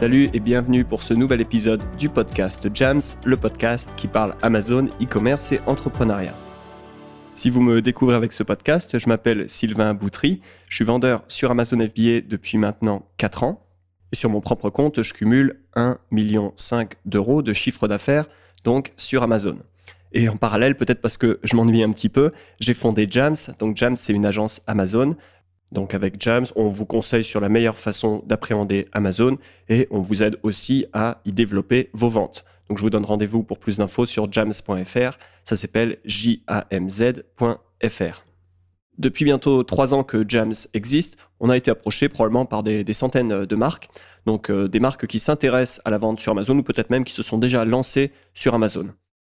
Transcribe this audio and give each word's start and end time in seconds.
Salut 0.00 0.30
et 0.32 0.40
bienvenue 0.40 0.86
pour 0.86 1.02
ce 1.02 1.12
nouvel 1.12 1.42
épisode 1.42 1.82
du 1.98 2.08
podcast 2.08 2.66
Jams, 2.72 3.02
le 3.22 3.36
podcast 3.36 3.90
qui 3.98 4.08
parle 4.08 4.34
Amazon, 4.40 4.86
e-commerce 4.98 5.52
et 5.52 5.60
entrepreneuriat. 5.66 6.34
Si 7.34 7.50
vous 7.50 7.60
me 7.60 7.82
découvrez 7.82 8.14
avec 8.14 8.32
ce 8.32 8.42
podcast, 8.42 8.98
je 8.98 9.06
m'appelle 9.10 9.50
Sylvain 9.50 9.92
Boutry, 9.92 10.40
je 10.70 10.76
suis 10.76 10.86
vendeur 10.86 11.22
sur 11.28 11.50
Amazon 11.50 11.86
FBA 11.86 12.22
depuis 12.26 12.56
maintenant 12.56 13.04
4 13.18 13.42
ans. 13.42 13.62
Sur 14.14 14.30
mon 14.30 14.40
propre 14.40 14.70
compte, 14.70 15.02
je 15.02 15.12
cumule 15.12 15.60
1,5 15.76 15.96
million 16.10 16.54
d'euros 17.04 17.42
de 17.42 17.52
chiffre 17.52 17.86
d'affaires, 17.86 18.24
donc 18.64 18.94
sur 18.96 19.22
Amazon. 19.22 19.58
Et 20.12 20.30
en 20.30 20.38
parallèle, 20.38 20.76
peut-être 20.76 21.02
parce 21.02 21.18
que 21.18 21.40
je 21.44 21.54
m'ennuie 21.56 21.82
un 21.82 21.92
petit 21.92 22.08
peu, 22.08 22.32
j'ai 22.58 22.72
fondé 22.72 23.06
Jams. 23.08 23.36
Donc 23.58 23.76
Jams, 23.76 23.96
c'est 23.96 24.14
une 24.14 24.24
agence 24.24 24.62
Amazon. 24.66 25.14
Donc 25.72 25.94
avec 25.94 26.20
Jams, 26.20 26.46
on 26.56 26.68
vous 26.68 26.86
conseille 26.86 27.24
sur 27.24 27.40
la 27.40 27.48
meilleure 27.48 27.78
façon 27.78 28.22
d'appréhender 28.26 28.88
Amazon 28.92 29.38
et 29.68 29.86
on 29.90 30.00
vous 30.00 30.22
aide 30.22 30.38
aussi 30.42 30.86
à 30.92 31.20
y 31.24 31.32
développer 31.32 31.90
vos 31.92 32.08
ventes. 32.08 32.44
Donc 32.68 32.78
je 32.78 32.82
vous 32.82 32.90
donne 32.90 33.04
rendez-vous 33.04 33.42
pour 33.42 33.58
plus 33.58 33.78
d'infos 33.78 34.06
sur 34.06 34.32
jams.fr. 34.32 35.18
Ça 35.44 35.56
s'appelle 35.56 35.98
jamz.fr. 36.04 37.24
Depuis 38.98 39.24
bientôt 39.24 39.62
trois 39.64 39.94
ans 39.94 40.04
que 40.04 40.24
Jams 40.28 40.52
existe, 40.74 41.16
on 41.40 41.48
a 41.48 41.56
été 41.56 41.70
approché 41.70 42.10
probablement 42.10 42.44
par 42.44 42.62
des, 42.62 42.84
centaines 42.92 43.46
de 43.46 43.56
marques. 43.56 43.88
Donc 44.26 44.50
euh, 44.50 44.68
des 44.68 44.78
marques 44.78 45.06
qui 45.06 45.18
s'intéressent 45.18 45.80
à 45.86 45.90
la 45.90 45.96
vente 45.96 46.20
sur 46.20 46.32
Amazon 46.32 46.58
ou 46.58 46.62
peut-être 46.62 46.90
même 46.90 47.04
qui 47.04 47.14
se 47.14 47.22
sont 47.22 47.38
déjà 47.38 47.64
lancées 47.64 48.12
sur 48.34 48.54
Amazon. 48.54 48.90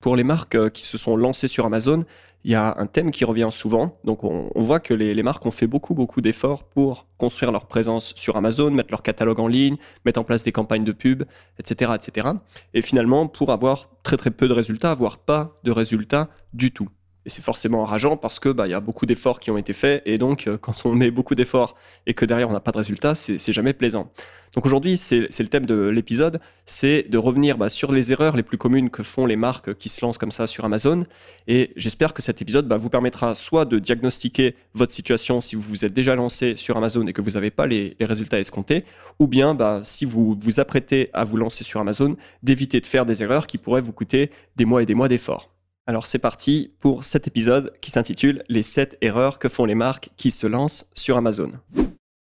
Pour 0.02 0.16
les 0.16 0.24
marques 0.24 0.56
euh, 0.56 0.70
qui 0.70 0.82
se 0.82 0.98
sont 0.98 1.16
lancées 1.16 1.48
sur 1.48 1.66
Amazon, 1.68 2.06
il 2.44 2.52
y 2.52 2.56
a 2.56 2.76
un 2.78 2.88
thème 2.88 3.12
qui 3.12 3.26
revient 3.26 3.50
souvent. 3.52 4.00
Donc, 4.04 4.24
on, 4.24 4.50
voit 4.56 4.80
que 4.80 4.94
les, 4.94 5.24
marques 5.24 5.46
ont 5.46 5.52
fait 5.52 5.68
beaucoup, 5.68 5.94
beaucoup 5.94 6.22
d'efforts 6.22 6.64
pour 6.64 7.08
construire 7.18 7.52
leur 7.52 7.68
présence 7.68 8.14
sur 8.16 8.36
Amazon, 8.36 8.72
mettre 8.72 8.92
leur 8.92 9.04
catalogue 9.04 9.40
en 9.40 9.48
ligne, 9.48 9.78
mettre 10.06 10.20
en 10.20 10.24
place 10.24 10.44
des 10.44 10.52
campagnes 10.52 10.84
de 10.84 10.92
pub, 10.92 11.24
etc., 11.60 11.92
etc. 11.96 12.30
Et 12.74 12.82
finalement, 12.82 13.28
pour 13.28 13.52
avoir 13.52 13.90
très, 14.04 14.18
très 14.18 14.32
peu 14.32 14.48
de 14.48 14.54
résultats, 14.54 14.96
voire 14.96 15.18
pas 15.20 15.60
de 15.64 15.72
résultats 15.72 16.30
du 16.54 16.72
tout. 16.72 16.90
Et 17.26 17.30
c'est 17.30 17.44
forcément 17.44 17.82
enrageant 17.82 18.18
parce 18.18 18.40
que 18.40 18.50
bah, 18.50 18.68
y 18.68 18.74
a 18.74 18.80
beaucoup 18.80 19.06
d'efforts 19.06 19.40
qui 19.40 19.52
ont 19.52 19.58
été 19.58 19.74
faits 19.74 20.02
et 20.06 20.18
donc 20.18 20.48
euh, 20.48 20.58
quand 20.58 20.74
on 20.86 20.94
met 20.94 21.12
beaucoup 21.12 21.36
d'efforts 21.36 21.76
et 22.08 22.14
que 22.14 22.26
derrière 22.26 22.50
on 22.50 22.54
n'a 22.54 22.60
pas 22.60 22.72
de 22.72 22.78
résultats, 22.78 23.16
c'est 23.16 23.54
jamais 23.54 23.74
plaisant. 23.74 24.12
Donc 24.56 24.66
aujourd'hui, 24.66 24.98
c'est 24.98 25.40
le 25.40 25.48
thème 25.48 25.66
de 25.66 25.88
l'épisode, 25.88 26.42
c'est 26.66 27.04
de 27.10 27.18
revenir 27.18 27.58
bah, 27.58 27.70
sur 27.70 27.94
les 27.94 28.12
erreurs 28.12 28.36
les 28.36 28.44
plus 28.44 28.58
communes 28.58 28.90
que 28.90 29.02
font 29.02 29.26
les 29.26 29.38
marques 29.38 29.74
qui 29.76 29.88
se 29.88 30.06
lancent 30.06 30.18
comme 30.18 30.32
ça 30.32 30.46
sur 30.46 30.66
Amazon. 30.66 31.06
Et 31.48 31.72
j'espère 31.78 32.14
que 32.14 32.22
cet 32.22 32.42
épisode 32.42 32.68
bah, 32.68 32.76
vous 32.76 32.90
permettra 32.90 33.34
soit 33.34 33.64
de 33.64 33.80
diagnostiquer 33.80 34.56
votre 34.74 34.92
situation 34.92 35.40
si 35.40 35.56
vous 35.56 35.62
vous 35.62 35.86
êtes 35.86 35.94
déjà 35.94 36.16
lancé 36.16 36.58
sur 36.58 36.76
Amazon 36.76 37.08
et 37.08 37.14
que 37.14 37.22
vous 37.22 37.32
n'avez 37.32 37.50
pas 37.50 37.66
les, 37.66 37.96
résultats 38.02 38.40
escomptés, 38.40 38.84
ou 39.20 39.28
bien 39.28 39.54
bah, 39.54 39.82
si 39.86 40.04
vous 40.04 40.38
vous 40.38 40.60
apprêtez 40.60 41.10
à 41.14 41.24
vous 41.24 41.38
lancer 41.38 41.64
sur 41.64 41.80
Amazon, 41.80 42.18
d'éviter 42.44 42.82
de 42.82 42.88
faire 42.88 43.06
des 43.06 43.24
erreurs 43.24 43.48
qui 43.48 43.58
pourraient 43.58 43.80
vous 43.80 43.94
coûter 43.94 44.32
des 44.58 44.66
mois 44.66 44.84
et 44.84 44.86
des 44.86 44.96
mois 44.96 45.08
d'efforts. 45.08 45.50
Alors 45.88 46.06
c'est 46.06 46.20
parti 46.20 46.72
pour 46.80 47.06
cet 47.06 47.28
épisode 47.28 47.74
qui 47.82 47.90
s'intitule 47.90 48.44
Les 48.50 48.62
7 48.62 49.00
erreurs 49.02 49.40
que 49.40 49.50
font 49.50 49.66
les 49.66 49.76
marques 49.76 50.10
qui 50.16 50.30
se 50.30 50.46
lancent 50.46 50.86
sur 50.94 51.18
Amazon. 51.18 51.52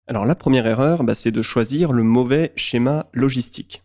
Alors 0.07 0.25
la 0.25 0.35
première 0.35 0.67
erreur, 0.67 1.05
bah, 1.05 1.15
c'est 1.15 1.31
de 1.31 1.43
choisir 1.43 1.93
le 1.93 2.03
mauvais 2.03 2.53
schéma 2.57 3.07
logistique. 3.13 3.83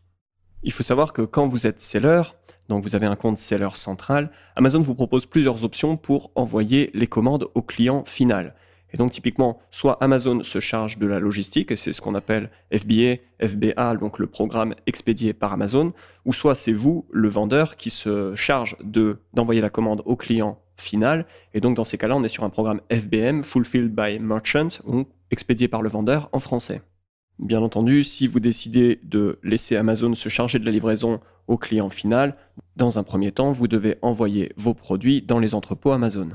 Il 0.64 0.72
faut 0.72 0.84
savoir 0.84 1.12
que 1.12 1.24
quand 1.24 1.48
vous 1.48 1.68
êtes 1.68 1.82
seller, 1.82 2.24
donc 2.70 2.84
vous 2.84 2.96
avez 2.96 3.06
un 3.06 3.18
compte 3.18 3.38
seller 3.38 3.70
central, 3.76 4.32
Amazon 4.56 4.80
vous 4.80 4.96
propose 4.96 5.26
plusieurs 5.26 5.66
options 5.66 5.98
pour 5.98 6.32
envoyer 6.36 6.90
les 6.94 7.08
commandes 7.08 7.48
au 7.54 7.62
client 7.62 8.06
final. 8.06 8.56
Et 8.94 8.98
donc 8.98 9.12
typiquement, 9.12 9.60
soit 9.72 9.98
Amazon 10.02 10.44
se 10.44 10.60
charge 10.60 10.98
de 10.98 11.08
la 11.08 11.20
logistique, 11.20 11.72
et 11.72 11.76
c'est 11.76 11.94
ce 11.94 12.02
qu'on 12.02 12.16
appelle 12.16 12.50
FBA, 12.76 13.18
FBA, 13.46 13.96
donc 13.96 14.20
le 14.20 14.28
programme 14.28 14.76
expédié 14.88 15.34
par 15.34 15.54
Amazon, 15.54 15.94
ou 16.26 16.34
soit 16.34 16.56
c'est 16.56 16.74
vous, 16.74 17.06
le 17.12 17.30
vendeur, 17.30 17.76
qui 17.76 17.90
se 17.90 18.34
charge 18.36 18.76
de 18.84 19.20
d'envoyer 19.34 19.62
la 19.62 19.70
commande 19.70 20.02
au 20.06 20.16
client 20.16 20.60
final. 20.78 21.26
Et 21.54 21.60
donc 21.60 21.76
dans 21.76 21.86
ces 21.86 21.98
cas-là, 21.98 22.16
on 22.16 22.24
est 22.24 22.30
sur 22.30 22.44
un 22.44 22.50
programme 22.50 22.82
FBM, 22.90 23.44
Fulfilled 23.44 23.94
by 23.94 24.20
Merchant, 24.20 24.70
ou 24.86 25.06
expédié 25.32 25.68
par 25.68 25.82
le 25.82 25.90
vendeur 25.90 26.30
en 26.32 26.40
français. 26.40 26.82
Bien 27.38 27.62
entendu, 27.62 28.04
si 28.04 28.28
vous 28.28 28.42
décidez 28.42 29.00
de 29.04 29.40
laisser 29.44 29.78
Amazon 29.78 30.14
se 30.14 30.28
charger 30.28 30.60
de 30.60 30.66
la 30.66 30.72
livraison 30.72 31.22
au 31.48 31.58
client 31.58 31.90
final, 31.90 32.36
dans 32.76 33.00
un 33.00 33.04
premier 33.04 33.32
temps, 33.32 33.54
vous 33.54 33.68
devez 33.68 33.98
envoyer 34.02 34.52
vos 34.58 34.74
produits 34.74 35.22
dans 35.22 35.40
les 35.40 35.56
entrepôts 35.56 35.92
Amazon. 35.92 36.30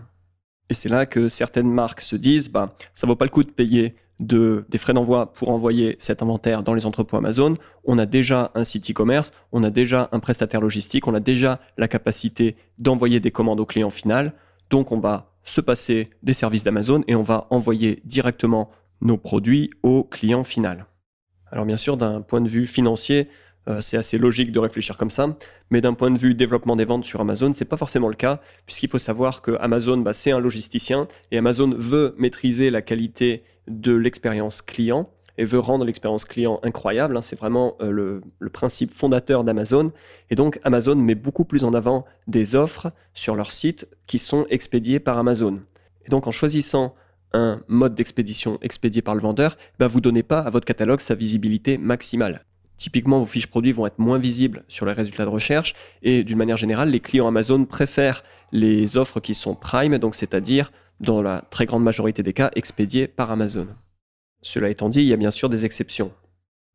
Et 0.70 0.74
c'est 0.74 0.88
là 0.88 1.06
que 1.06 1.28
certaines 1.28 1.70
marques 1.70 2.00
se 2.00 2.16
disent, 2.16 2.50
bah, 2.50 2.72
ça 2.94 3.06
vaut 3.06 3.16
pas 3.16 3.24
le 3.24 3.30
coup 3.30 3.44
de 3.44 3.50
payer 3.50 3.94
de, 4.20 4.64
des 4.68 4.78
frais 4.78 4.94
d'envoi 4.94 5.32
pour 5.32 5.50
envoyer 5.50 5.96
cet 5.98 6.22
inventaire 6.22 6.62
dans 6.62 6.74
les 6.74 6.86
entrepôts 6.86 7.16
Amazon. 7.16 7.56
On 7.84 7.98
a 7.98 8.06
déjà 8.06 8.50
un 8.54 8.64
site 8.64 8.90
e-commerce, 8.90 9.32
on 9.52 9.62
a 9.64 9.70
déjà 9.70 10.08
un 10.12 10.20
prestataire 10.20 10.60
logistique, 10.60 11.06
on 11.06 11.14
a 11.14 11.20
déjà 11.20 11.60
la 11.76 11.88
capacité 11.88 12.56
d'envoyer 12.78 13.20
des 13.20 13.30
commandes 13.30 13.60
au 13.60 13.66
client 13.66 13.90
final. 13.90 14.32
Donc 14.70 14.92
on 14.92 14.98
va 14.98 15.32
se 15.44 15.60
passer 15.60 16.10
des 16.22 16.32
services 16.32 16.64
d'Amazon 16.64 17.04
et 17.06 17.14
on 17.14 17.22
va 17.22 17.46
envoyer 17.50 18.00
directement 18.04 18.70
nos 19.00 19.18
produits 19.18 19.70
au 19.82 20.04
client 20.04 20.44
final. 20.44 20.86
Alors 21.50 21.66
bien 21.66 21.76
sûr, 21.76 21.96
d'un 21.96 22.22
point 22.22 22.40
de 22.40 22.48
vue 22.48 22.66
financier, 22.66 23.28
euh, 23.68 23.80
c'est 23.80 23.96
assez 23.96 24.18
logique 24.18 24.52
de 24.52 24.58
réfléchir 24.58 24.96
comme 24.96 25.10
ça, 25.10 25.36
mais 25.70 25.80
d'un 25.80 25.94
point 25.94 26.10
de 26.10 26.18
vue 26.18 26.34
développement 26.34 26.76
des 26.76 26.84
ventes 26.84 27.04
sur 27.04 27.20
Amazon, 27.20 27.52
c'est 27.54 27.64
pas 27.64 27.76
forcément 27.76 28.08
le 28.08 28.14
cas, 28.14 28.40
puisqu'il 28.66 28.88
faut 28.88 28.98
savoir 28.98 29.42
que 29.42 29.52
Amazon, 29.60 29.98
bah, 29.98 30.12
c'est 30.12 30.30
un 30.30 30.40
logisticien 30.40 31.08
et 31.30 31.38
Amazon 31.38 31.74
veut 31.76 32.14
maîtriser 32.18 32.70
la 32.70 32.82
qualité 32.82 33.42
de 33.68 33.92
l'expérience 33.92 34.60
client 34.60 35.08
et 35.36 35.44
veut 35.44 35.58
rendre 35.58 35.84
l'expérience 35.84 36.24
client 36.24 36.60
incroyable. 36.62 37.16
Hein. 37.16 37.22
c'est 37.22 37.38
vraiment 37.38 37.76
euh, 37.80 38.20
le, 38.38 38.50
principe 38.50 38.94
fondateur 38.94 39.44
d'Amazon. 39.44 39.92
Et 40.30 40.36
donc 40.36 40.60
Amazon 40.62 40.94
met 40.94 41.14
beaucoup 41.14 41.44
plus 41.44 41.64
en 41.64 41.74
avant 41.74 42.04
des 42.28 42.54
offres 42.54 42.92
sur 43.14 43.34
leur 43.34 43.50
site 43.50 43.88
qui 44.06 44.18
sont 44.18 44.46
expédiées 44.48 45.00
par 45.00 45.18
Amazon. 45.18 45.60
Et 46.06 46.10
donc 46.10 46.26
en 46.26 46.30
choisissant 46.30 46.94
un 47.32 47.62
mode 47.66 47.96
d'expédition 47.96 48.58
expédié 48.62 49.02
par 49.02 49.16
le 49.16 49.20
vendeur, 49.20 49.56
bah 49.78 49.88
vous 49.88 49.98
ne 49.98 50.02
donnez 50.02 50.22
pas 50.22 50.40
à 50.40 50.50
votre 50.50 50.66
catalogue 50.66 51.00
sa 51.00 51.16
visibilité 51.16 51.78
maximale. 51.78 52.44
Typiquement, 52.76 53.20
vos 53.20 53.26
fiches 53.26 53.46
produits 53.46 53.72
vont 53.72 53.86
être 53.86 53.98
moins 53.98 54.18
visibles 54.18 54.64
sur 54.68 54.84
les 54.86 54.92
résultats 54.92 55.24
de 55.24 55.30
recherche 55.30 55.74
et 56.02 56.24
d'une 56.24 56.38
manière 56.38 56.56
générale, 56.56 56.90
les 56.90 57.00
clients 57.00 57.28
Amazon 57.28 57.64
préfèrent 57.64 58.24
les 58.52 58.96
offres 58.96 59.20
qui 59.20 59.34
sont 59.34 59.54
prime, 59.54 59.98
donc 59.98 60.14
c'est-à-dire 60.14 60.72
dans 61.00 61.22
la 61.22 61.42
très 61.50 61.66
grande 61.66 61.84
majorité 61.84 62.22
des 62.22 62.32
cas 62.32 62.50
expédiées 62.54 63.06
par 63.06 63.30
Amazon. 63.30 63.68
Cela 64.42 64.68
étant 64.70 64.88
dit, 64.88 65.00
il 65.00 65.06
y 65.06 65.12
a 65.12 65.16
bien 65.16 65.30
sûr 65.30 65.48
des 65.48 65.64
exceptions. 65.64 66.12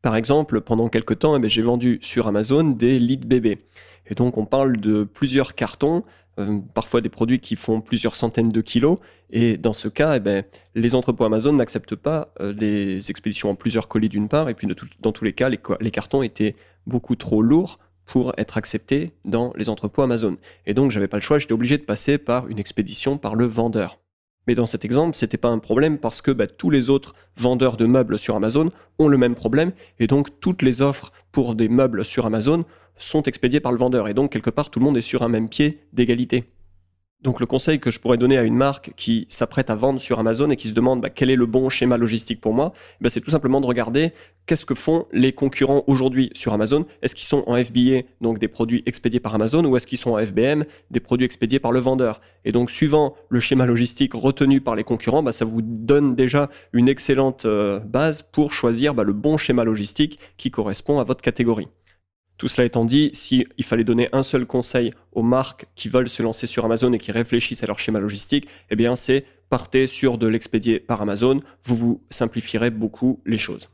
Par 0.01 0.15
exemple, 0.15 0.61
pendant 0.61 0.87
quelques 0.87 1.19
temps, 1.19 1.41
eh 1.41 1.49
j'ai 1.49 1.61
vendu 1.61 1.99
sur 2.01 2.27
Amazon 2.27 2.63
des 2.63 2.99
lits 2.99 3.17
bébés. 3.17 3.59
Et 4.05 4.15
donc 4.15 4.37
on 4.37 4.45
parle 4.45 4.77
de 4.77 5.03
plusieurs 5.03 5.55
cartons 5.55 6.03
euh, 6.39 6.59
parfois 6.73 7.01
des 7.01 7.09
produits 7.09 7.39
qui 7.39 7.55
font 7.55 7.81
plusieurs 7.81 8.15
centaines 8.15 8.49
de 8.49 8.61
kilos. 8.61 8.97
Et 9.29 9.57
dans 9.57 9.73
ce 9.73 9.87
cas, 9.87 10.15
eh 10.15 10.19
ben, 10.19 10.43
les 10.73 10.95
entrepôts 10.95 11.25
Amazon 11.25 11.53
n'acceptent 11.53 11.95
pas 11.95 12.33
euh, 12.39 12.53
les 12.53 13.11
expéditions 13.11 13.49
en 13.49 13.55
plusieurs 13.55 13.87
colis 13.87 14.09
d'une 14.09 14.29
part, 14.29 14.49
et 14.49 14.53
puis 14.53 14.67
dans 14.99 15.11
tous 15.11 15.25
les 15.25 15.33
cas, 15.33 15.49
les, 15.49 15.91
cartons 15.91 16.23
étaient 16.23 16.55
beaucoup 16.87 17.15
trop 17.15 17.41
lourds 17.41 17.79
pour 18.05 18.33
être 18.37 18.57
acceptés 18.57 19.11
dans 19.25 19.53
les 19.55 19.69
entrepôts 19.69 20.01
Amazon. 20.01 20.37
Et 20.65 20.73
donc, 20.73 20.91
j'avais 20.91 21.07
pas 21.07 21.17
le 21.17 21.21
choix, 21.21 21.39
j'étais 21.39 21.53
obligé 21.53 21.77
de 21.77 21.83
passer 21.83 22.17
par 22.17 22.47
une 22.47 22.57
expédition 22.57 23.17
par 23.17 23.35
le 23.35 23.45
vendeur. 23.45 23.99
Mais 24.47 24.55
dans 24.55 24.65
cet 24.65 24.83
exemple, 24.83 25.15
ce 25.15 25.25
n'était 25.25 25.37
pas 25.37 25.49
un 25.49 25.59
problème 25.59 25.99
parce 25.99 26.21
que 26.21 26.31
bah, 26.31 26.47
tous 26.47 26.71
les 26.71 26.89
autres 26.89 27.13
vendeurs 27.37 27.77
de 27.77 27.85
meubles 27.85 28.17
sur 28.17 28.35
Amazon 28.35 28.71
ont 28.97 29.07
le 29.07 29.17
même 29.17 29.35
problème 29.35 29.73
et 29.99 30.07
donc 30.07 30.39
toutes 30.39 30.63
les 30.63 30.81
offres 30.81 31.11
pour 31.31 31.53
des 31.53 31.69
meubles 31.69 32.03
sur 32.03 32.25
Amazon 32.25 32.65
sont 32.99 33.23
expédiés 33.23 33.59
par 33.59 33.71
le 33.71 33.79
vendeur. 33.79 34.07
Et 34.07 34.13
donc, 34.13 34.31
quelque 34.31 34.51
part, 34.51 34.69
tout 34.69 34.79
le 34.79 34.85
monde 34.85 34.97
est 34.97 35.01
sur 35.01 35.23
un 35.23 35.29
même 35.29 35.49
pied 35.49 35.79
d'égalité. 35.93 36.45
Donc 37.21 37.41
le 37.41 37.45
conseil 37.45 37.81
que 37.81 37.91
je 37.91 37.99
pourrais 37.99 38.15
donner 38.15 38.37
à 38.37 38.43
une 38.43 38.55
marque 38.55 38.93
qui 38.95 39.25
s'apprête 39.27 39.69
à 39.69 39.75
vendre 39.75 39.99
sur 39.99 40.19
Amazon 40.19 40.49
et 40.51 40.55
qui 40.55 40.69
se 40.69 40.73
demande 40.73 41.01
bah, 41.01 41.09
quel 41.09 41.29
est 41.29 41.35
le 41.35 41.45
bon 41.45 41.67
schéma 41.67 41.97
logistique 41.97 42.39
pour 42.39 42.53
moi, 42.53 42.71
bah, 43.01 43.09
c'est 43.09 43.19
tout 43.19 43.29
simplement 43.29 43.59
de 43.59 43.65
regarder 43.65 44.13
qu'est-ce 44.45 44.65
que 44.65 44.73
font 44.73 45.05
les 45.11 45.33
concurrents 45.33 45.83
aujourd'hui 45.87 46.29
sur 46.33 46.53
Amazon. 46.53 46.85
Est-ce 47.01 47.15
qu'ils 47.15 47.27
sont 47.27 47.43
en 47.45 47.61
FBA, 47.61 48.03
donc 48.21 48.39
des 48.39 48.47
produits 48.47 48.83
expédiés 48.85 49.19
par 49.19 49.35
Amazon, 49.35 49.65
ou 49.65 49.75
est-ce 49.75 49.85
qu'ils 49.85 49.97
sont 49.97 50.11
en 50.11 50.25
FBM, 50.25 50.63
des 50.91 51.01
produits 51.01 51.25
expédiés 51.25 51.59
par 51.59 51.73
le 51.73 51.81
vendeur? 51.81 52.21
Et 52.45 52.53
donc 52.53 52.71
suivant 52.71 53.15
le 53.27 53.41
schéma 53.41 53.65
logistique 53.65 54.13
retenu 54.13 54.61
par 54.61 54.77
les 54.77 54.85
concurrents, 54.85 55.21
bah, 55.21 55.33
ça 55.33 55.43
vous 55.43 55.61
donne 55.61 56.15
déjà 56.15 56.49
une 56.71 56.87
excellente 56.87 57.43
euh, 57.43 57.79
base 57.79 58.21
pour 58.21 58.53
choisir 58.53 58.93
le 58.93 59.11
bon 59.11 59.35
schéma 59.37 59.65
logistique 59.65 60.19
qui 60.37 60.51
correspond 60.51 60.99
à 60.99 61.03
votre 61.03 61.21
catégorie. 61.21 61.67
Tout 62.39 62.47
cela 62.47 62.65
étant 62.65 62.85
dit, 62.85 63.09
s'il 63.11 63.45
fallait 63.63 63.83
donner 63.83 64.07
un 64.13 64.23
seul 64.23 64.45
conseil 64.45 64.93
aux 65.11 65.23
marques 65.23 65.65
qui 65.75 65.89
veulent 65.89 66.07
se 66.07 66.23
lancer 66.23 66.47
sur 66.47 66.63
Amazon 66.63 66.93
et 66.93 66.97
qui 66.97 67.11
réfléchissent 67.11 67.63
à 67.63 67.67
leur 67.67 67.79
schéma 67.79 67.99
logistique, 67.99 68.47
eh 68.69 68.77
bien 68.77 68.95
c'est 68.95 69.25
partez 69.49 69.87
sur 69.87 70.17
de 70.17 70.25
l'expédié 70.25 70.79
par 70.79 71.01
Amazon, 71.01 71.41
vous 71.65 71.75
vous 71.75 72.01
simplifierez 72.09 72.69
beaucoup 72.69 73.19
les 73.25 73.37
choses. 73.37 73.69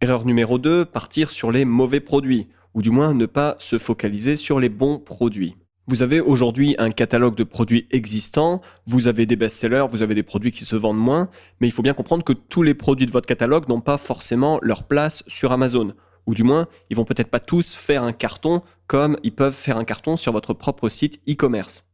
Erreur 0.00 0.24
numéro 0.24 0.58
2, 0.58 0.86
partir 0.86 1.28
sur 1.28 1.52
les 1.52 1.66
mauvais 1.66 2.00
produits, 2.00 2.46
ou 2.72 2.80
du 2.80 2.88
moins 2.88 3.12
ne 3.12 3.26
pas 3.26 3.54
se 3.58 3.76
focaliser 3.76 4.36
sur 4.36 4.60
les 4.60 4.70
bons 4.70 4.98
produits. 4.98 5.54
Vous 5.86 6.00
avez 6.00 6.20
aujourd'hui 6.20 6.76
un 6.78 6.90
catalogue 6.90 7.34
de 7.34 7.44
produits 7.44 7.86
existants, 7.90 8.62
vous 8.86 9.08
avez 9.08 9.26
des 9.26 9.36
best-sellers, 9.36 9.84
vous 9.90 10.00
avez 10.00 10.14
des 10.14 10.22
produits 10.22 10.52
qui 10.52 10.64
se 10.64 10.76
vendent 10.76 10.96
moins, 10.96 11.28
mais 11.60 11.68
il 11.68 11.70
faut 11.70 11.82
bien 11.82 11.92
comprendre 11.92 12.24
que 12.24 12.32
tous 12.32 12.62
les 12.62 12.72
produits 12.72 13.04
de 13.04 13.12
votre 13.12 13.26
catalogue 13.26 13.68
n'ont 13.68 13.82
pas 13.82 13.98
forcément 13.98 14.58
leur 14.62 14.84
place 14.84 15.22
sur 15.26 15.52
Amazon 15.52 15.92
Ou 16.26 16.34
du 16.34 16.42
moins, 16.42 16.68
ils 16.90 16.96
vont 16.96 17.04
peut-être 17.04 17.30
pas 17.30 17.40
tous 17.40 17.74
faire 17.74 18.02
un 18.02 18.12
carton 18.12 18.62
comme 18.86 19.18
ils 19.22 19.34
peuvent 19.34 19.54
faire 19.54 19.76
un 19.76 19.84
carton 19.84 20.16
sur 20.16 20.32
votre 20.32 20.54
propre 20.54 20.88
site 20.88 21.20
e-commerce. 21.28 21.86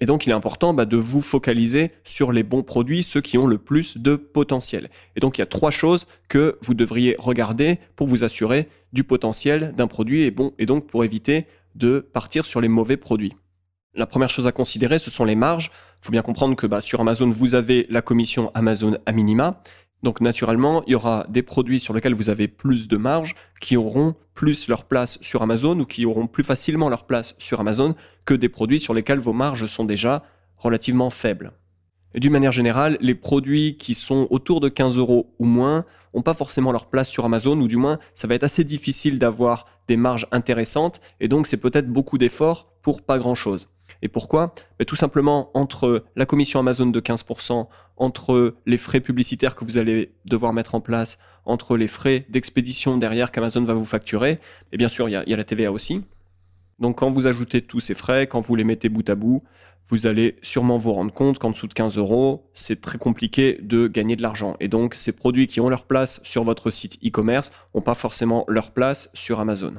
Et 0.00 0.06
donc, 0.06 0.26
il 0.26 0.30
est 0.30 0.34
important 0.34 0.74
bah, 0.74 0.86
de 0.86 0.96
vous 0.96 1.20
focaliser 1.20 1.92
sur 2.02 2.32
les 2.32 2.42
bons 2.42 2.62
produits, 2.62 3.02
ceux 3.02 3.20
qui 3.20 3.38
ont 3.38 3.46
le 3.46 3.58
plus 3.58 3.96
de 3.96 4.16
potentiel. 4.16 4.90
Et 5.16 5.20
donc, 5.20 5.38
il 5.38 5.40
y 5.40 5.42
a 5.42 5.46
trois 5.46 5.70
choses 5.70 6.06
que 6.28 6.58
vous 6.62 6.74
devriez 6.74 7.16
regarder 7.18 7.78
pour 7.94 8.08
vous 8.08 8.24
assurer 8.24 8.68
du 8.92 9.04
potentiel 9.04 9.72
d'un 9.76 9.86
produit 9.86 10.22
et, 10.22 10.30
bon, 10.30 10.52
et 10.58 10.66
donc 10.66 10.86
pour 10.86 11.04
éviter 11.04 11.46
de 11.74 12.00
partir 12.00 12.44
sur 12.44 12.60
les 12.60 12.68
mauvais 12.68 12.96
produits. 12.96 13.34
La 13.94 14.06
première 14.06 14.30
chose 14.30 14.48
à 14.48 14.52
considérer, 14.52 14.98
ce 14.98 15.10
sont 15.10 15.24
les 15.24 15.36
marges. 15.36 15.70
Il 16.02 16.06
faut 16.06 16.12
bien 16.12 16.22
comprendre 16.22 16.56
que 16.56 16.66
bah, 16.66 16.80
sur 16.80 17.00
Amazon, 17.00 17.30
vous 17.30 17.54
avez 17.54 17.86
la 17.88 18.02
commission 18.02 18.50
Amazon 18.54 18.98
à 19.06 19.12
minima. 19.12 19.62
Donc 20.04 20.20
naturellement, 20.20 20.84
il 20.86 20.92
y 20.92 20.94
aura 20.94 21.24
des 21.30 21.42
produits 21.42 21.80
sur 21.80 21.94
lesquels 21.94 22.12
vous 22.12 22.28
avez 22.28 22.46
plus 22.46 22.88
de 22.88 22.98
marge 22.98 23.34
qui 23.58 23.78
auront 23.78 24.14
plus 24.34 24.68
leur 24.68 24.84
place 24.84 25.18
sur 25.22 25.40
Amazon 25.40 25.80
ou 25.80 25.86
qui 25.86 26.04
auront 26.04 26.26
plus 26.26 26.44
facilement 26.44 26.90
leur 26.90 27.06
place 27.06 27.34
sur 27.38 27.58
Amazon 27.58 27.94
que 28.26 28.34
des 28.34 28.50
produits 28.50 28.80
sur 28.80 28.92
lesquels 28.92 29.18
vos 29.18 29.32
marges 29.32 29.64
sont 29.64 29.86
déjà 29.86 30.22
relativement 30.58 31.08
faibles. 31.08 31.52
D'une 32.14 32.32
manière 32.32 32.52
générale, 32.52 32.98
les 33.00 33.14
produits 33.14 33.78
qui 33.78 33.94
sont 33.94 34.28
autour 34.28 34.60
de 34.60 34.68
15 34.68 34.98
euros 34.98 35.34
ou 35.38 35.46
moins 35.46 35.86
n'ont 36.14 36.20
pas 36.20 36.34
forcément 36.34 36.70
leur 36.70 36.90
place 36.90 37.08
sur 37.08 37.24
Amazon, 37.24 37.58
ou 37.58 37.66
du 37.66 37.78
moins 37.78 37.98
ça 38.12 38.28
va 38.28 38.34
être 38.34 38.44
assez 38.44 38.62
difficile 38.62 39.18
d'avoir 39.18 39.66
des 39.88 39.96
marges 39.96 40.28
intéressantes, 40.32 41.00
et 41.18 41.28
donc 41.28 41.46
c'est 41.46 41.56
peut-être 41.56 41.88
beaucoup 41.88 42.18
d'efforts 42.18 42.68
pour 42.82 43.00
pas 43.00 43.18
grand-chose. 43.18 43.70
Et 44.02 44.08
pourquoi? 44.08 44.54
Ben, 44.78 44.84
Tout 44.84 44.96
simplement 44.96 45.50
entre 45.54 46.04
la 46.16 46.26
commission 46.26 46.60
Amazon 46.60 46.86
de 46.86 47.00
15%, 47.00 47.68
entre 47.96 48.56
les 48.66 48.76
frais 48.76 49.00
publicitaires 49.00 49.54
que 49.54 49.64
vous 49.64 49.78
allez 49.78 50.12
devoir 50.24 50.52
mettre 50.52 50.74
en 50.74 50.80
place, 50.80 51.18
entre 51.44 51.76
les 51.76 51.86
frais 51.86 52.26
d'expédition 52.28 52.96
derrière 52.96 53.30
qu'Amazon 53.30 53.64
va 53.64 53.74
vous 53.74 53.84
facturer, 53.84 54.40
et 54.72 54.76
bien 54.76 54.88
sûr 54.88 55.08
il 55.08 55.12
y, 55.12 55.30
y 55.30 55.34
a 55.34 55.36
la 55.36 55.44
TVA 55.44 55.70
aussi. 55.70 56.02
Donc 56.78 56.98
quand 56.98 57.10
vous 57.10 57.26
ajoutez 57.26 57.62
tous 57.62 57.80
ces 57.80 57.94
frais, 57.94 58.26
quand 58.26 58.40
vous 58.40 58.56
les 58.56 58.64
mettez 58.64 58.88
bout 58.88 59.08
à 59.08 59.14
bout, 59.14 59.42
vous 59.88 60.06
allez 60.06 60.36
sûrement 60.42 60.78
vous 60.78 60.92
rendre 60.92 61.12
compte 61.12 61.38
qu'en 61.38 61.50
dessous 61.50 61.66
de 61.66 61.74
15 61.74 61.98
euros, 61.98 62.48
c'est 62.54 62.80
très 62.80 62.98
compliqué 62.98 63.58
de 63.62 63.86
gagner 63.86 64.16
de 64.16 64.22
l'argent. 64.22 64.56
Et 64.60 64.68
donc, 64.68 64.94
ces 64.94 65.12
produits 65.12 65.46
qui 65.46 65.60
ont 65.60 65.68
leur 65.68 65.86
place 65.86 66.20
sur 66.24 66.44
votre 66.44 66.70
site 66.70 66.98
e-commerce 67.04 67.52
n'ont 67.74 67.82
pas 67.82 67.94
forcément 67.94 68.44
leur 68.48 68.72
place 68.72 69.10
sur 69.12 69.40
Amazon. 69.40 69.74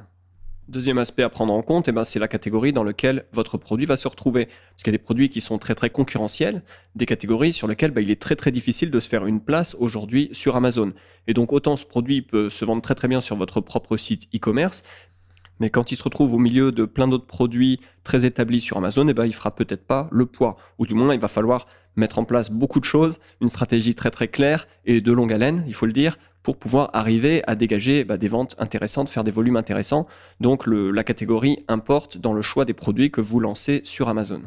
Deuxième 0.68 0.98
aspect 0.98 1.22
à 1.22 1.30
prendre 1.30 1.54
en 1.54 1.62
compte, 1.62 1.88
eh 1.90 1.92
ben, 1.92 2.04
c'est 2.04 2.18
la 2.18 2.28
catégorie 2.28 2.74
dans 2.74 2.84
laquelle 2.84 3.26
votre 3.32 3.56
produit 3.56 3.86
va 3.86 3.98
se 3.98 4.08
retrouver. 4.08 4.48
Parce 4.48 4.82
qu'il 4.84 4.92
y 4.92 4.96
a 4.96 4.98
des 4.98 5.04
produits 5.04 5.30
qui 5.30 5.40
sont 5.40 5.60
très 5.60 5.76
très 5.76 5.92
concurrentiels, 5.92 6.64
des 6.96 7.06
catégories 7.06 7.54
sur 7.54 7.68
lesquelles 7.68 7.92
bah, 7.92 8.02
il 8.02 8.10
est 8.10 8.20
très 8.20 8.36
très 8.36 8.52
difficile 8.52 8.90
de 8.90 9.00
se 9.00 9.08
faire 9.08 9.28
une 9.28 9.42
place 9.42 9.76
aujourd'hui 9.80 10.30
sur 10.32 10.56
Amazon. 10.56 10.94
Et 11.28 11.36
donc 11.36 11.54
autant 11.54 11.78
ce 11.78 11.86
produit 11.86 12.24
peut 12.24 12.50
se 12.50 12.66
vendre 12.66 12.82
très 12.82 12.96
très 12.96 13.08
bien 13.08 13.22
sur 13.22 13.36
votre 13.36 13.62
propre 13.62 13.96
site 13.96 14.28
e-commerce, 14.34 14.84
mais 15.60 15.70
quand 15.70 15.92
il 15.92 15.98
se 15.98 16.04
retrouve 16.04 16.34
au 16.34 16.40
milieu 16.40 16.72
de 16.72 16.86
plein 16.86 17.08
d'autres 17.08 17.28
produits 17.28 17.80
très 18.04 18.26
établis 18.26 18.60
sur 18.60 18.78
Amazon, 18.78 19.08
eh 19.08 19.14
ben, 19.14 19.32
fera 19.32 19.56
peut-être 19.56 19.86
pas 19.86 20.10
le 20.12 20.26
poids. 20.26 20.58
Ou 20.80 20.88
du 20.88 20.96
moins, 20.96 21.14
il 21.14 21.20
va 21.20 21.28
falloir 21.28 21.68
mettre 21.96 22.18
en 22.18 22.26
place 22.26 22.50
beaucoup 22.50 22.80
de 22.80 22.86
choses, 22.86 23.20
une 23.40 23.48
stratégie 23.48 23.94
très 23.94 24.12
très 24.12 24.28
claire 24.28 24.68
et 24.86 25.00
de 25.00 25.12
longue 25.14 25.32
haleine, 25.32 25.64
il 25.68 25.74
faut 25.74 25.86
le 25.86 25.94
dire, 25.94 26.18
pour 26.46 26.58
pouvoir 26.58 26.92
arriver 26.94 27.42
à 27.48 27.56
dégager 27.56 28.04
bah, 28.04 28.18
des 28.18 28.28
ventes 28.28 28.56
intéressantes, 28.60 29.10
faire 29.10 29.24
des 29.24 29.32
volumes 29.32 29.58
intéressants. 29.58 30.06
Donc 30.40 30.68
la 30.68 31.04
catégorie 31.04 31.66
importe 31.68 32.20
dans 32.20 32.34
le 32.34 32.44
choix 32.44 32.66
des 32.66 32.76
produits 32.76 33.10
que 33.10 33.20
vous 33.20 33.40
lancez 33.40 33.82
sur 33.84 34.10
Amazon. 34.10 34.44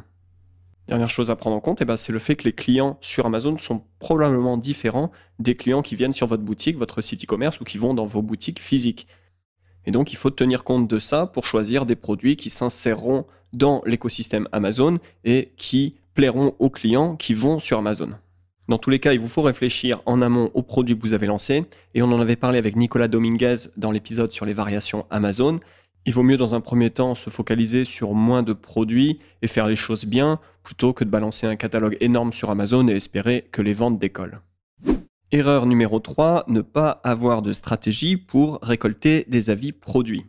Dernière 0.87 1.11
chose 1.11 1.29
à 1.29 1.35
prendre 1.35 1.57
en 1.57 1.61
compte, 1.61 1.83
eh 1.83 1.85
ben, 1.85 1.97
c'est 1.97 2.13
le 2.13 2.21
fait 2.21 2.37
que 2.37 2.45
les 2.45 2.53
clients 2.53 2.99
sur 3.01 3.27
Amazon 3.27 3.59
sont 3.59 3.83
probablement 3.99 4.57
différents 4.57 5.11
des 5.41 5.57
clients 5.57 5.83
qui 5.83 5.97
viennent 5.97 6.13
sur 6.13 6.29
votre 6.29 6.45
boutique, 6.45 6.79
votre 6.79 7.01
site 7.01 7.25
e-commerce 7.25 7.61
ou 7.61 7.65
qui 7.65 7.79
vont 7.79 7.95
dans 7.95 8.07
vos 8.07 8.23
boutiques 8.23 8.63
physiques. 8.63 9.09
Et 9.85 9.91
donc 9.91 10.13
il 10.13 10.17
faut 10.17 10.31
tenir 10.31 10.63
compte 10.63 10.87
de 10.87 10.99
ça 11.01 11.27
pour 11.27 11.47
choisir 11.47 11.85
des 11.85 11.97
produits 11.97 12.37
qui 12.37 12.49
s'inséreront 12.49 13.27
dans 13.53 13.83
l'écosystème 13.87 14.49
Amazon 14.53 14.99
et 15.25 15.53
qui 15.57 15.97
plairont 16.15 16.55
aux 16.61 16.71
clients 16.71 17.17
qui 17.17 17.35
vont 17.35 17.59
sur 17.59 17.79
Amazon. 17.79 18.11
Dans 18.69 18.77
tous 18.77 18.91
les 18.91 18.99
cas, 18.99 19.15
il 19.15 19.21
vous 19.21 19.29
faut 19.29 19.41
réfléchir 19.41 20.03
en 20.05 20.21
amont 20.21 20.51
aux 20.53 20.63
produits 20.63 20.95
que 20.95 21.01
vous 21.01 21.15
avez 21.15 21.27
lancés. 21.27 21.65
Et 21.95 22.03
on 22.03 22.13
en 22.13 22.21
avait 22.21 22.37
parlé 22.37 22.59
avec 22.59 22.77
Nicolas 22.77 23.09
Dominguez 23.09 23.57
dans 23.79 23.91
l'épisode 23.91 24.31
sur 24.31 24.45
les 24.45 24.53
variations 24.53 25.07
Amazon. 25.09 25.59
Il 26.05 26.13
vaut 26.13 26.23
mieux 26.23 26.37
dans 26.37 26.55
un 26.55 26.61
premier 26.61 26.91
temps 26.91 27.15
se 27.15 27.31
focaliser 27.31 27.87
sur 27.87 28.13
moins 28.13 28.43
de 28.43 28.53
produits 28.53 29.21
et 29.41 29.47
faire 29.47 29.69
les 29.69 29.77
choses 29.77 30.05
bien 30.05 30.39
plutôt 30.63 30.93
que 30.93 31.05
de 31.05 31.09
balancer 31.09 31.47
un 31.47 31.57
catalogue 31.57 31.97
énorme 32.01 32.35
sur 32.35 32.51
Amazon 32.51 32.87
et 32.89 32.97
espérer 32.97 33.49
que 33.53 33.63
les 33.63 33.73
ventes 33.73 33.99
décollent. 33.99 34.41
Erreur 35.33 35.65
numéro 35.65 35.99
3, 35.99 36.45
ne 36.49 36.61
pas 36.61 37.01
avoir 37.05 37.41
de 37.41 37.53
stratégie 37.53 38.19
pour 38.19 38.59
récolter 38.63 39.25
des 39.29 39.49
avis 39.49 39.73
produits. 39.73 40.27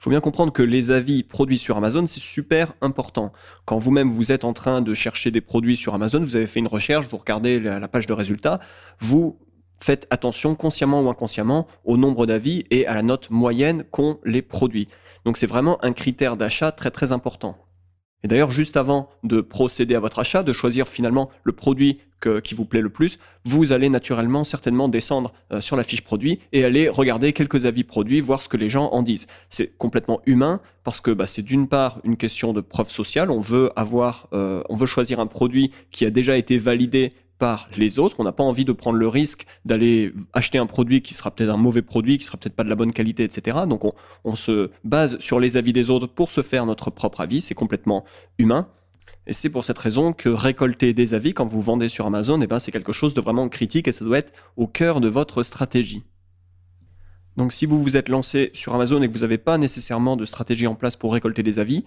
Il 0.00 0.04
faut 0.04 0.10
bien 0.10 0.22
comprendre 0.22 0.50
que 0.50 0.62
les 0.62 0.90
avis 0.90 1.22
produits 1.22 1.58
sur 1.58 1.76
Amazon, 1.76 2.06
c'est 2.06 2.20
super 2.20 2.72
important. 2.80 3.32
Quand 3.66 3.78
vous-même 3.78 4.08
vous 4.08 4.32
êtes 4.32 4.46
en 4.46 4.54
train 4.54 4.80
de 4.80 4.94
chercher 4.94 5.30
des 5.30 5.42
produits 5.42 5.76
sur 5.76 5.92
Amazon, 5.92 6.20
vous 6.20 6.36
avez 6.36 6.46
fait 6.46 6.58
une 6.58 6.68
recherche, 6.68 7.06
vous 7.08 7.18
regardez 7.18 7.60
la, 7.60 7.86
page 7.86 8.06
de 8.06 8.14
résultats, 8.14 8.60
vous 8.98 9.38
faites 9.78 10.06
attention 10.08 10.54
consciemment 10.54 11.02
ou 11.02 11.10
inconsciemment 11.10 11.66
au 11.84 11.98
nombre 11.98 12.24
d'avis 12.24 12.64
et 12.70 12.86
à 12.86 12.94
la 12.94 13.02
note 13.02 13.28
moyenne 13.28 13.84
qu'ont 13.90 14.20
les 14.24 14.40
produits. 14.40 14.88
Donc 15.26 15.36
c'est 15.36 15.46
vraiment 15.46 15.76
un 15.84 15.92
critère 15.92 16.38
d'achat 16.38 16.72
très 16.72 16.90
très 16.90 17.12
important. 17.12 17.58
Et 18.22 18.28
d'ailleurs, 18.28 18.50
juste 18.50 18.76
avant 18.76 19.08
de 19.24 19.40
procéder 19.40 19.94
à 19.94 20.00
votre 20.00 20.18
achat, 20.18 20.42
de 20.42 20.52
choisir 20.52 20.88
finalement 20.88 21.30
le 21.44 21.52
produit 21.52 22.00
qui 22.44 22.54
vous 22.54 22.64
plaît 22.64 22.82
le 22.82 22.90
plus, 22.90 23.18
vous 23.44 23.72
allez 23.72 23.88
naturellement 23.88 24.44
certainement 24.44 24.88
descendre 24.88 25.32
euh, 25.52 25.60
sur 25.60 25.76
la 25.76 25.82
fiche 25.82 26.02
produit 26.02 26.40
et 26.52 26.64
aller 26.64 26.88
regarder 26.88 27.32
quelques 27.32 27.64
avis 27.64 27.84
produits, 27.84 28.20
voir 28.20 28.42
ce 28.42 28.48
que 28.48 28.56
les 28.56 28.68
gens 28.68 28.90
en 28.92 29.02
disent. 29.02 29.26
C'est 29.48 29.76
complètement 29.78 30.20
humain 30.26 30.60
parce 30.84 31.00
que 31.00 31.10
bah, 31.10 31.26
c'est 31.26 31.42
d'une 31.42 31.66
part 31.66 32.00
une 32.04 32.16
question 32.16 32.52
de 32.52 32.60
preuve 32.60 32.90
sociale. 32.90 33.30
On 33.30 33.40
veut 33.40 33.70
avoir, 33.76 34.28
euh, 34.32 34.62
on 34.68 34.76
veut 34.76 34.86
choisir 34.86 35.20
un 35.20 35.26
produit 35.26 35.72
qui 35.90 36.04
a 36.04 36.10
déjà 36.10 36.36
été 36.36 36.58
validé 36.58 37.12
par 37.40 37.68
les 37.76 37.98
autres. 37.98 38.20
On 38.20 38.24
n'a 38.24 38.32
pas 38.32 38.44
envie 38.44 38.64
de 38.64 38.70
prendre 38.70 38.98
le 38.98 39.08
risque 39.08 39.46
d'aller 39.64 40.12
acheter 40.32 40.58
un 40.58 40.66
produit 40.66 41.02
qui 41.02 41.14
sera 41.14 41.32
peut-être 41.32 41.50
un 41.50 41.56
mauvais 41.56 41.82
produit, 41.82 42.18
qui 42.18 42.24
sera 42.24 42.38
peut-être 42.38 42.54
pas 42.54 42.62
de 42.62 42.68
la 42.68 42.76
bonne 42.76 42.92
qualité, 42.92 43.24
etc. 43.24 43.58
Donc 43.68 43.82
on, 44.24 44.36
se 44.36 44.70
base 44.84 45.18
sur 45.18 45.40
les 45.40 45.56
avis 45.56 45.72
des 45.72 45.90
autres 45.90 46.06
pour 46.06 46.30
se 46.30 46.42
faire 46.42 46.66
notre 46.66 46.90
propre 46.90 47.20
avis. 47.20 47.40
C'est 47.40 47.56
complètement 47.56 48.04
humain. 48.38 48.68
Et 49.26 49.32
c'est 49.32 49.50
pour 49.50 49.64
cette 49.64 49.78
raison 49.78 50.12
que 50.12 50.28
récolter 50.28 50.94
des 50.94 51.14
avis 51.14 51.34
quand 51.34 51.46
vous 51.46 51.60
vendez 51.60 51.88
sur 51.88 52.06
Amazon, 52.06 52.40
eh 52.40 52.46
ben, 52.46 52.60
c'est 52.60 52.72
quelque 52.72 52.92
chose 52.92 53.14
de 53.14 53.20
vraiment 53.20 53.48
critique 53.48 53.88
et 53.88 53.92
ça 53.92 54.04
doit 54.04 54.18
être 54.18 54.32
au 54.56 54.66
cœur 54.66 55.00
de 55.00 55.08
votre 55.08 55.42
stratégie. 55.42 56.04
Donc 57.36 57.52
si 57.52 57.64
vous 57.64 57.82
vous 57.82 57.96
êtes 57.96 58.08
lancé 58.08 58.50
sur 58.52 58.74
Amazon 58.74 59.02
et 59.02 59.08
que 59.08 59.12
vous 59.12 59.20
n'avez 59.20 59.38
pas 59.38 59.56
nécessairement 59.56 60.16
de 60.16 60.24
stratégie 60.24 60.66
en 60.66 60.74
place 60.74 60.96
pour 60.96 61.12
récolter 61.12 61.42
des 61.42 61.58
avis, 61.58 61.84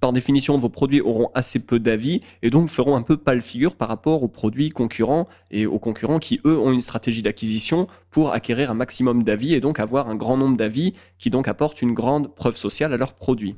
par 0.00 0.12
définition, 0.12 0.56
vos 0.58 0.68
produits 0.68 1.00
auront 1.00 1.30
assez 1.34 1.64
peu 1.64 1.78
d'avis 1.78 2.22
et 2.42 2.50
donc 2.50 2.68
feront 2.68 2.96
un 2.96 3.02
peu 3.02 3.16
pâle 3.16 3.42
figure 3.42 3.76
par 3.76 3.88
rapport 3.88 4.22
aux 4.22 4.28
produits 4.28 4.70
concurrents 4.70 5.28
et 5.50 5.66
aux 5.66 5.78
concurrents 5.78 6.18
qui, 6.18 6.40
eux, 6.44 6.58
ont 6.58 6.72
une 6.72 6.80
stratégie 6.80 7.22
d'acquisition 7.22 7.86
pour 8.10 8.32
acquérir 8.32 8.70
un 8.70 8.74
maximum 8.74 9.22
d'avis 9.22 9.54
et 9.54 9.60
donc 9.60 9.80
avoir 9.80 10.08
un 10.08 10.14
grand 10.14 10.36
nombre 10.36 10.56
d'avis 10.56 10.94
qui 11.18 11.30
donc 11.30 11.48
apportent 11.48 11.82
une 11.82 11.92
grande 11.94 12.34
preuve 12.34 12.56
sociale 12.56 12.92
à 12.92 12.96
leurs 12.96 13.14
produits 13.14 13.56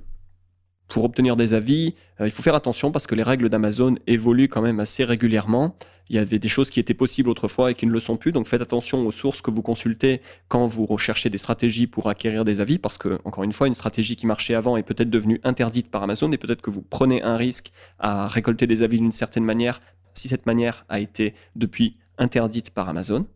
pour 0.88 1.04
obtenir 1.04 1.36
des 1.36 1.54
avis, 1.54 1.94
euh, 2.20 2.26
il 2.26 2.30
faut 2.30 2.42
faire 2.42 2.54
attention 2.54 2.92
parce 2.92 3.06
que 3.06 3.14
les 3.14 3.22
règles 3.22 3.48
d'Amazon 3.48 3.96
évoluent 4.06 4.48
quand 4.48 4.62
même 4.62 4.80
assez 4.80 5.04
régulièrement. 5.04 5.76
Il 6.10 6.16
y 6.16 6.18
avait 6.18 6.38
des 6.38 6.48
choses 6.48 6.68
qui 6.68 6.80
étaient 6.80 6.92
possibles 6.92 7.30
autrefois 7.30 7.70
et 7.70 7.74
qui 7.74 7.86
ne 7.86 7.92
le 7.92 8.00
sont 8.00 8.18
plus, 8.18 8.30
donc 8.30 8.46
faites 8.46 8.60
attention 8.60 9.06
aux 9.06 9.10
sources 9.10 9.40
que 9.40 9.50
vous 9.50 9.62
consultez 9.62 10.20
quand 10.48 10.66
vous 10.66 10.84
recherchez 10.84 11.30
des 11.30 11.38
stratégies 11.38 11.86
pour 11.86 12.10
acquérir 12.10 12.44
des 12.44 12.60
avis, 12.60 12.78
parce 12.78 12.98
que, 12.98 13.18
encore 13.24 13.44
une 13.44 13.54
fois, 13.54 13.68
une 13.68 13.74
stratégie 13.74 14.14
qui 14.14 14.26
marchait 14.26 14.54
avant 14.54 14.76
est 14.76 14.82
peut-être 14.82 15.08
devenue 15.08 15.40
interdite 15.44 15.90
par 15.90 16.02
Amazon 16.02 16.30
et 16.32 16.36
peut-être 16.36 16.60
que 16.60 16.70
vous 16.70 16.82
prenez 16.82 17.22
un 17.22 17.36
risque 17.36 17.72
à 17.98 18.28
récolter 18.28 18.66
des 18.66 18.82
avis 18.82 18.98
d'une 18.98 19.12
certaine 19.12 19.44
manière, 19.44 19.80
si 20.12 20.28
cette 20.28 20.44
manière 20.44 20.84
a 20.90 21.00
été 21.00 21.34
depuis 21.56 21.96
interdite 22.18 22.70
par 22.70 22.88
Amazon. 22.90 23.26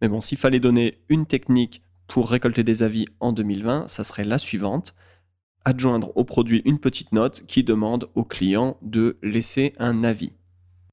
Mais 0.00 0.08
bon, 0.08 0.22
s'il 0.22 0.38
fallait 0.38 0.60
donner 0.60 0.98
une 1.10 1.26
technique 1.26 1.82
pour 2.08 2.30
récolter 2.30 2.64
des 2.64 2.82
avis 2.82 3.06
en 3.20 3.32
2020, 3.32 3.88
ça 3.88 4.02
serait 4.02 4.24
la 4.24 4.38
suivante 4.38 4.94
adjoindre 5.64 6.12
au 6.16 6.24
produit 6.24 6.62
une 6.64 6.78
petite 6.78 7.12
note 7.12 7.44
qui 7.46 7.64
demande 7.64 8.08
au 8.14 8.24
client 8.24 8.76
de 8.82 9.18
laisser 9.22 9.72
un 9.78 10.04
avis. 10.04 10.32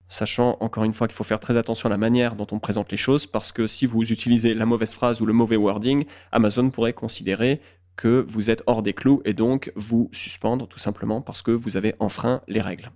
Sachant 0.08 0.58
encore 0.60 0.84
une 0.84 0.94
fois 0.94 1.08
qu'il 1.08 1.16
faut 1.16 1.24
faire 1.24 1.40
très 1.40 1.56
attention 1.56 1.88
à 1.88 1.90
la 1.90 1.98
manière 1.98 2.36
dont 2.36 2.48
on 2.52 2.60
présente 2.60 2.92
les 2.92 2.98
choses, 2.98 3.26
parce 3.26 3.52
que 3.52 3.66
si 3.66 3.86
vous 3.86 4.04
utilisez 4.12 4.54
la 4.54 4.66
mauvaise 4.66 4.94
phrase 4.94 5.22
ou 5.22 5.26
le 5.26 5.34
mauvais 5.34 5.56
wording, 5.56 6.06
Amazon 6.32 6.70
pourrait 6.70 6.94
considérer 6.94 7.62
que 7.96 8.26
vous 8.28 8.50
êtes 8.50 8.64
hors 8.68 8.82
des 8.82 8.94
clous 8.94 9.22
et 9.26 9.34
donc 9.34 9.72
vous 9.76 10.10
suspendre 10.12 10.68
tout 10.68 10.80
simplement 10.80 11.22
parce 11.22 11.42
que 11.42 11.52
vous 11.52 11.78
avez 11.78 11.96
enfreint 12.00 12.42
les 12.48 12.62
règles. 12.62 12.92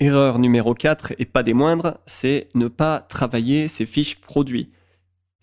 Erreur 0.00 0.40
numéro 0.40 0.74
4 0.74 1.14
et 1.18 1.24
pas 1.24 1.44
des 1.44 1.54
moindres, 1.54 1.98
c'est 2.06 2.48
ne 2.54 2.66
pas 2.66 3.00
travailler 3.00 3.68
ses 3.68 3.86
fiches 3.86 4.20
produits. 4.20 4.72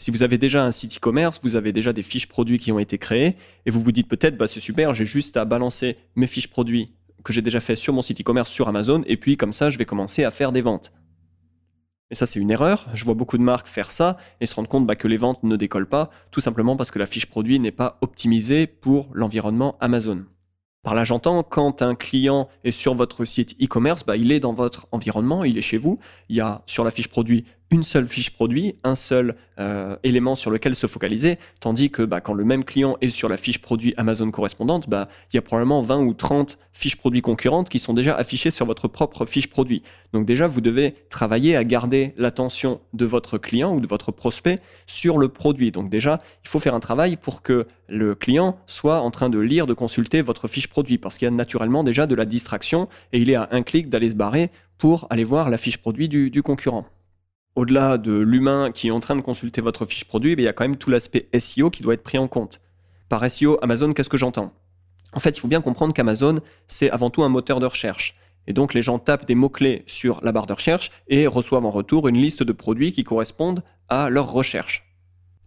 Si 0.02 0.12
vous 0.12 0.24
avez 0.24 0.38
déjà 0.38 0.64
un 0.64 0.72
site 0.72 0.96
e-commerce, 0.96 1.42
vous 1.44 1.58
avez 1.58 1.74
déjà 1.74 1.92
des 1.92 2.04
fiches 2.04 2.28
produits 2.28 2.58
qui 2.58 2.72
ont 2.72 2.80
été 2.80 2.98
créées, 2.98 3.36
et 3.66 3.70
vous 3.70 3.82
vous 3.82 3.92
dites 3.92 4.08
peut-être, 4.08 4.38
bah, 4.38 4.48
c'est 4.48 4.62
super, 4.62 4.94
j'ai 4.94 5.06
juste 5.06 5.36
à 5.36 5.44
balancer 5.44 5.98
mes 6.16 6.26
fiches 6.26 6.48
produits 6.48 6.94
que 7.26 7.34
j'ai 7.34 7.42
déjà 7.42 7.60
fait 7.60 7.76
sur 7.76 7.94
mon 7.94 8.02
site 8.02 8.22
e-commerce 8.22 8.50
sur 8.50 8.70
Amazon, 8.70 9.04
et 9.08 9.18
puis 9.18 9.36
comme 9.36 9.52
ça, 9.52 9.70
je 9.70 9.78
vais 9.78 9.84
commencer 9.84 10.24
à 10.24 10.32
faire 10.32 10.54
des 10.54 10.62
ventes. 10.62 10.94
Et 12.12 12.16
ça, 12.16 12.26
c'est 12.26 12.40
une 12.40 12.50
erreur. 12.50 12.88
Je 12.94 13.04
vois 13.04 13.14
beaucoup 13.14 13.38
de 13.38 13.44
marques 13.44 13.68
faire 13.68 13.92
ça 13.92 14.18
et 14.40 14.46
se 14.46 14.56
rendre 14.56 14.70
compte 14.70 14.88
bah, 14.88 14.96
que 14.96 15.08
les 15.08 15.18
ventes 15.18 15.44
ne 15.44 15.58
décollent 15.58 15.90
pas, 15.90 16.10
tout 16.32 16.40
simplement 16.40 16.78
parce 16.78 16.92
que 16.92 16.98
la 16.98 17.06
fiche 17.06 17.26
produit 17.26 17.60
n'est 17.60 17.72
pas 17.72 17.98
optimisée 18.00 18.68
pour 18.68 19.10
l'environnement 19.14 19.78
Amazon. 19.82 20.26
Par 20.82 20.96
là, 20.96 21.04
j'entends, 21.04 21.44
quand 21.44 21.82
un 21.82 21.94
client 21.94 22.48
est 22.64 22.72
sur 22.72 22.96
votre 22.96 23.26
site 23.26 23.54
e-commerce, 23.62 24.06
bah, 24.06 24.16
il 24.16 24.32
est 24.32 24.40
dans 24.40 24.54
votre 24.54 24.88
environnement, 24.92 25.44
il 25.44 25.58
est 25.58 25.62
chez 25.62 25.78
vous. 25.78 26.00
Il 26.30 26.38
y 26.38 26.42
a 26.42 26.64
sur 26.68 26.86
la 26.86 26.90
fiche 26.90 27.10
produit 27.10 27.44
une 27.72 27.84
seule 27.84 28.08
fiche 28.08 28.32
produit, 28.32 28.76
un 28.84 28.96
seul 28.96 29.36
euh, 29.60 29.96
élément 30.04 30.36
sur 30.36 30.50
lequel 30.52 30.76
se 30.76 30.88
focaliser, 30.88 31.38
tandis 31.60 31.90
que 31.92 32.02
bah, 32.02 32.22
quand 32.22 32.34
le 32.34 32.44
même 32.44 32.64
client 32.64 32.98
est 33.02 33.10
sur 33.10 33.30
la 33.30 33.38
fiche 33.38 33.60
produit 33.60 33.94
Amazon 33.98 34.32
correspondante, 34.32 34.90
bah, 34.90 35.08
il 35.32 35.36
y 35.36 35.40
a 35.40 35.42
probablement 35.42 35.82
20 35.82 36.02
ou 36.02 36.14
30 36.14 36.58
fiches 36.74 36.96
produits 36.96 37.22
concurrentes 37.22 37.70
qui 37.70 37.80
sont 37.80 37.94
déjà 37.94 38.16
affichées 38.16 38.52
sur 38.52 38.66
votre 38.66 38.88
propre 38.88 39.26
fiche 39.26 39.50
produit. 39.50 39.84
Donc 40.14 40.26
déjà, 40.26 40.48
vous 40.48 40.62
devez 40.62 40.96
travailler 41.10 41.56
à 41.56 41.64
garder 41.64 42.14
l'attention 42.18 42.80
de 42.94 43.06
votre 43.06 43.38
client 43.38 43.76
ou 43.76 43.82
de 43.82 43.88
votre 43.88 44.12
prospect 44.12 44.60
sur 44.88 45.18
le 45.18 45.30
produit. 45.30 45.72
Donc 45.72 45.90
déjà, 45.90 46.22
il 46.44 46.50
faut 46.50 46.60
faire 46.60 46.74
un 46.74 46.80
travail 46.80 47.18
pour 47.18 47.42
que 47.42 47.68
le 47.88 48.16
client 48.16 48.58
soit 48.66 49.02
en 49.02 49.12
train 49.12 49.30
de 49.30 49.40
lire, 49.40 49.68
de 49.68 49.74
consulter 49.74 50.22
votre 50.22 50.48
fiche 50.48 50.68
produit, 50.68 50.98
parce 50.98 51.18
qu'il 51.18 51.26
y 51.26 51.30
a 51.30 51.32
naturellement 51.32 51.84
déjà 51.84 52.08
de 52.08 52.16
la 52.16 52.26
distraction 52.26 52.88
et 53.14 53.20
il 53.20 53.30
est 53.30 53.36
à 53.36 53.50
un 53.52 53.62
clic 53.62 53.90
d'aller 53.90 54.10
se 54.10 54.16
barrer 54.16 54.50
pour 54.78 55.08
aller 55.10 55.24
voir 55.24 55.50
la 55.50 55.58
fiche 55.58 55.78
produit 55.78 56.08
du 56.08 56.42
concurrent 56.42 56.86
au-delà 57.60 57.98
de 57.98 58.14
l'humain 58.14 58.72
qui 58.72 58.88
est 58.88 58.92
en 58.92 59.02
train 59.02 59.18
de 59.18 59.22
consulter 59.22 59.60
votre 59.60 59.86
fiche 59.86 60.06
produit, 60.06 60.32
il 60.32 60.40
y 60.40 60.48
a 60.48 60.54
quand 60.54 60.64
même 60.64 60.78
tout 60.78 60.90
l'aspect 60.90 61.28
SEO 61.38 61.70
qui 61.70 61.84
doit 61.84 61.94
être 61.94 62.04
pris 62.04 62.18
en 62.18 62.30
compte. 62.30 62.62
Par 63.10 63.30
SEO, 63.30 63.60
Amazon, 63.62 63.92
qu'est-ce 63.92 64.08
que 64.08 64.18
j'entends? 64.18 64.54
En 65.12 65.20
fait, 65.20 65.32
il 65.32 65.42
faut 65.42 65.50
bien 65.50 65.60
comprendre 65.60 65.94
qu'Amazon, 65.94 66.40
c'est 66.68 66.90
avant 66.90 67.10
tout 67.10 67.22
un 67.22 67.28
moteur 67.28 67.60
de 67.60 67.66
recherche. 67.66 68.16
Et 68.48 68.54
donc, 68.54 68.74
les 68.74 68.82
gens 68.82 68.98
tapent 68.98 69.26
des 69.26 69.36
mots-clés 69.36 69.84
sur 69.88 70.24
la 70.24 70.32
barre 70.32 70.46
de 70.46 70.54
recherche 70.54 70.90
et 71.10 71.28
reçoivent 71.28 71.66
en 71.66 71.72
retour 71.72 72.08
une 72.08 72.18
liste 72.18 72.44
de 72.44 72.54
produits 72.54 72.94
qui 72.94 73.04
correspondent 73.04 73.62
à 73.90 74.10
leur 74.10 74.32
recherche. 74.32 74.89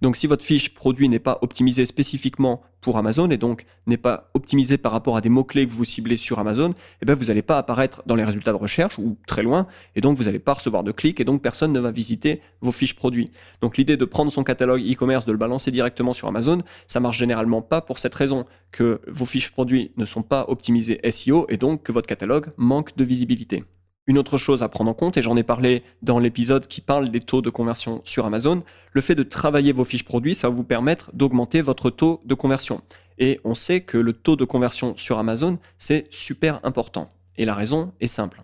Donc 0.02 0.16
si 0.16 0.26
votre 0.26 0.44
fiche 0.44 0.75
produit 0.75 1.09
n'est 1.09 1.21
pas 1.21 1.38
optimisée 1.42 1.87
spécifiquement 1.87 2.61
pour 2.80 2.99
Amazon 2.99 3.30
et 3.30 3.37
donc 3.37 3.66
n'est 3.87 3.97
pas 3.97 4.32
optimisée 4.35 4.76
par 4.76 4.90
rapport 4.90 5.16
à 5.16 5.21
des 5.21 5.28
mots-clés 5.28 5.64
que 5.64 5.73
vous 5.73 5.85
ciblez 5.85 6.16
sur 6.16 6.40
Amazon, 6.40 6.75
eh 7.00 7.06
bien 7.06 7.14
vous 7.14 7.26
n'allez 7.26 7.40
pas 7.40 7.56
apparaître 7.56 8.02
dans 8.04 8.16
les 8.16 8.25
résultats 8.25 8.50
de 8.50 8.56
recherche 8.56 8.99
ou 8.99 9.16
très 9.28 9.44
loin 9.44 9.68
et 9.94 10.00
donc 10.00 10.18
vous 10.18 10.25
n'allez 10.25 10.40
pas 10.40 10.54
recevoir 10.54 10.82
de 10.82 10.90
clics 10.90 11.21
et 11.21 11.25
donc 11.25 11.40
personne 11.40 11.73
ne 11.73 11.78
va 11.78 11.92
visiter 11.92 12.42
vos 12.62 12.73
fiches 12.73 12.97
produits. 12.97 13.30
Donc 13.61 13.76
l'idée 13.76 13.97
de 13.97 14.04
prendre 14.04 14.32
son 14.32 14.42
catalogue 14.42 14.82
e-commerce, 14.82 15.25
de 15.25 15.30
le 15.30 15.38
balancer 15.38 15.71
directement 15.71 16.12
sur 16.12 16.26
Amazon, 16.26 16.59
ça 16.88 16.99
marche 16.99 17.18
généralement 17.18 17.62
pas 17.62 17.80
pour 17.80 18.00
cette 18.00 18.16
raison 18.16 18.44
que 18.73 19.00
vos 19.06 19.25
fiches 19.25 19.52
produits 19.52 19.92
ne 19.97 20.04
sont 20.04 20.25
pas 20.25 20.47
optimisées 20.49 21.00
SEO 21.12 21.47
et 21.49 21.59
donc 21.59 21.85
que 21.85 21.92
votre 21.92 22.09
catalogue 22.09 22.49
manque 22.56 22.97
de 22.97 23.04
visibilité. 23.04 23.62
Une 24.09 24.18
autre 24.18 24.37
chose 24.37 24.64
à 24.64 24.68
prendre 24.68 24.90
en 24.90 24.94
compte, 24.94 25.16
et 25.16 25.23
j'en 25.23 25.37
ai 25.37 25.44
parlé 25.44 25.85
dans 26.02 26.18
l'épisode 26.18 26.66
qui 26.66 26.80
parle 26.80 27.09
des 27.09 27.21
taux 27.21 27.40
de 27.40 27.50
conversion 27.50 28.02
sur 28.04 28.26
Amazon, 28.26 28.64
le 28.92 29.00
fait 29.00 29.14
de 29.14 29.23
travailler 29.23 29.73
vos 29.73 29.85
fiches 29.85 30.04
produits, 30.04 30.35
ça 30.35 30.49
va 30.49 30.56
vous 30.56 30.64
permettre 30.64 31.11
d'augmenter 31.12 31.61
votre 31.61 31.88
taux 31.88 32.21
de 32.25 32.35
conversion. 32.35 32.82
Et 33.18 33.38
on 33.44 33.54
sait 33.54 33.80
que 33.82 33.99
le 33.99 34.12
taux 34.12 34.35
de 34.35 34.44
conversion 34.44 34.97
sur 34.97 35.18
Amazon, 35.18 35.59
c'est 35.78 36.12
super 36.12 36.59
important. 36.64 37.11
Et 37.37 37.44
la 37.44 37.54
raison 37.54 37.92
est 38.00 38.09
simple. 38.09 38.42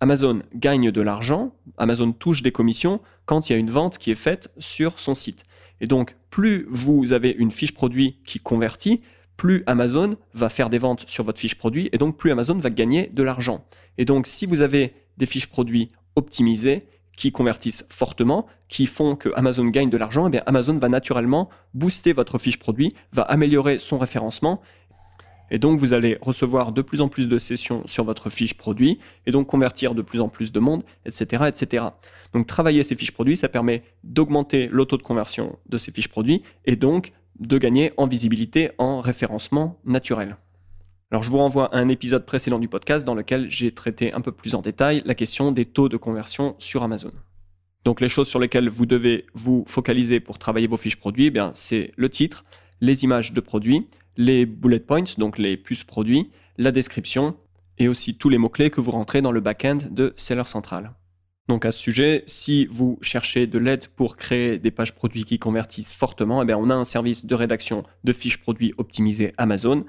Amazon 0.00 0.42
gagne 0.54 0.90
de 0.90 1.00
l'argent, 1.00 1.54
Amazon 1.78 2.12
touche 2.12 2.42
des 2.42 2.52
commissions 2.52 3.00
quand 3.24 3.48
il 3.48 3.54
y 3.54 3.56
a 3.56 3.58
une 3.58 3.70
vente 3.70 3.96
qui 3.96 4.10
est 4.10 4.14
faite 4.14 4.52
sur 4.58 4.98
son 4.98 5.14
site. 5.14 5.44
Et 5.80 5.86
donc, 5.86 6.16
plus 6.28 6.66
vous 6.70 7.14
avez 7.14 7.30
une 7.30 7.50
fiche 7.50 7.72
produit 7.72 8.18
qui 8.26 8.40
convertit, 8.40 9.02
plus 9.38 9.62
Amazon 9.66 10.18
va 10.34 10.50
faire 10.50 10.68
des 10.68 10.78
ventes 10.78 11.08
sur 11.08 11.24
votre 11.24 11.38
fiche 11.38 11.54
produit 11.54 11.88
et 11.92 11.98
donc 11.98 12.18
plus 12.18 12.30
Amazon 12.30 12.58
va 12.58 12.68
gagner 12.68 13.06
de 13.06 13.22
l'argent. 13.22 13.64
Et 13.96 14.04
donc 14.04 14.26
si 14.26 14.44
vous 14.44 14.60
avez 14.60 14.92
des 15.16 15.24
fiches 15.24 15.46
produits 15.46 15.88
optimisées 16.16 16.82
qui 17.16 17.32
convertissent 17.32 17.86
fortement, 17.88 18.46
qui 18.68 18.86
font 18.86 19.16
que 19.16 19.30
Amazon 19.34 19.64
gagne 19.64 19.90
de 19.90 19.96
l'argent, 19.96 20.26
eh 20.26 20.30
bien 20.30 20.42
Amazon 20.44 20.76
va 20.78 20.88
naturellement 20.88 21.48
booster 21.72 22.12
votre 22.12 22.38
fiche 22.38 22.58
produit, 22.58 22.94
va 23.12 23.22
améliorer 23.22 23.78
son 23.78 23.98
référencement 23.98 24.60
et 25.50 25.58
donc, 25.58 25.80
vous 25.80 25.92
allez 25.92 26.18
recevoir 26.20 26.72
de 26.72 26.82
plus 26.82 27.00
en 27.00 27.08
plus 27.08 27.28
de 27.28 27.38
sessions 27.38 27.82
sur 27.86 28.04
votre 28.04 28.30
fiche 28.30 28.54
produit 28.54 28.98
et 29.26 29.30
donc 29.30 29.46
convertir 29.46 29.94
de 29.94 30.02
plus 30.02 30.20
en 30.20 30.28
plus 30.28 30.52
de 30.52 30.60
monde, 30.60 30.82
etc., 31.06 31.44
etc. 31.48 31.84
Donc, 32.34 32.46
travailler 32.46 32.82
ces 32.82 32.94
fiches 32.94 33.12
produits, 33.12 33.36
ça 33.36 33.48
permet 33.48 33.82
d'augmenter 34.04 34.68
le 34.70 34.84
taux 34.84 34.98
de 34.98 35.02
conversion 35.02 35.58
de 35.68 35.78
ces 35.78 35.92
fiches 35.92 36.08
produits 36.08 36.42
et 36.66 36.76
donc 36.76 37.12
de 37.40 37.58
gagner 37.58 37.92
en 37.96 38.06
visibilité, 38.06 38.70
en 38.78 39.00
référencement 39.00 39.78
naturel. 39.84 40.36
Alors 41.10 41.22
je 41.22 41.30
vous 41.30 41.38
renvoie 41.38 41.74
à 41.74 41.78
un 41.78 41.88
épisode 41.88 42.26
précédent 42.26 42.58
du 42.58 42.68
podcast 42.68 43.06
dans 43.06 43.14
lequel 43.14 43.50
j'ai 43.50 43.72
traité 43.72 44.12
un 44.12 44.20
peu 44.20 44.32
plus 44.32 44.54
en 44.54 44.60
détail 44.60 45.02
la 45.06 45.14
question 45.14 45.52
des 45.52 45.64
taux 45.64 45.88
de 45.88 45.96
conversion 45.96 46.54
sur 46.58 46.82
Amazon. 46.82 47.12
Donc 47.84 48.00
les 48.00 48.08
choses 48.08 48.28
sur 48.28 48.38
lesquelles 48.38 48.68
vous 48.68 48.84
devez 48.84 49.24
vous 49.32 49.64
focaliser 49.66 50.20
pour 50.20 50.38
travailler 50.38 50.66
vos 50.66 50.76
fiches 50.76 50.96
produits, 50.96 51.26
eh 51.26 51.30
bien 51.30 51.50
c'est 51.54 51.92
le 51.96 52.10
titre, 52.10 52.44
les 52.80 53.04
images 53.04 53.32
de 53.32 53.40
produits, 53.40 53.86
les 54.16 54.44
bullet 54.44 54.80
points, 54.80 55.04
donc 55.16 55.38
les 55.38 55.56
plus 55.56 55.84
produits, 55.84 56.30
la 56.58 56.72
description 56.72 57.36
et 57.78 57.88
aussi 57.88 58.18
tous 58.18 58.28
les 58.28 58.38
mots-clés 58.38 58.70
que 58.70 58.80
vous 58.80 58.90
rentrez 58.90 59.22
dans 59.22 59.32
le 59.32 59.40
back-end 59.40 59.78
de 59.90 60.12
Seller 60.16 60.44
Central. 60.44 60.92
Donc 61.48 61.64
à 61.64 61.72
ce 61.72 61.78
sujet, 61.78 62.24
si 62.26 62.66
vous 62.66 62.98
cherchez 63.00 63.46
de 63.46 63.58
l'aide 63.58 63.86
pour 63.88 64.18
créer 64.18 64.58
des 64.58 64.70
pages 64.70 64.94
produits 64.94 65.24
qui 65.24 65.38
convertissent 65.38 65.94
fortement, 65.94 66.42
eh 66.42 66.44
bien 66.44 66.58
on 66.58 66.68
a 66.68 66.74
un 66.74 66.84
service 66.84 67.24
de 67.24 67.34
rédaction 67.34 67.84
de 68.04 68.12
fiches 68.12 68.36
produits 68.36 68.74
optimisées 68.76 69.32
Amazon. 69.38 69.86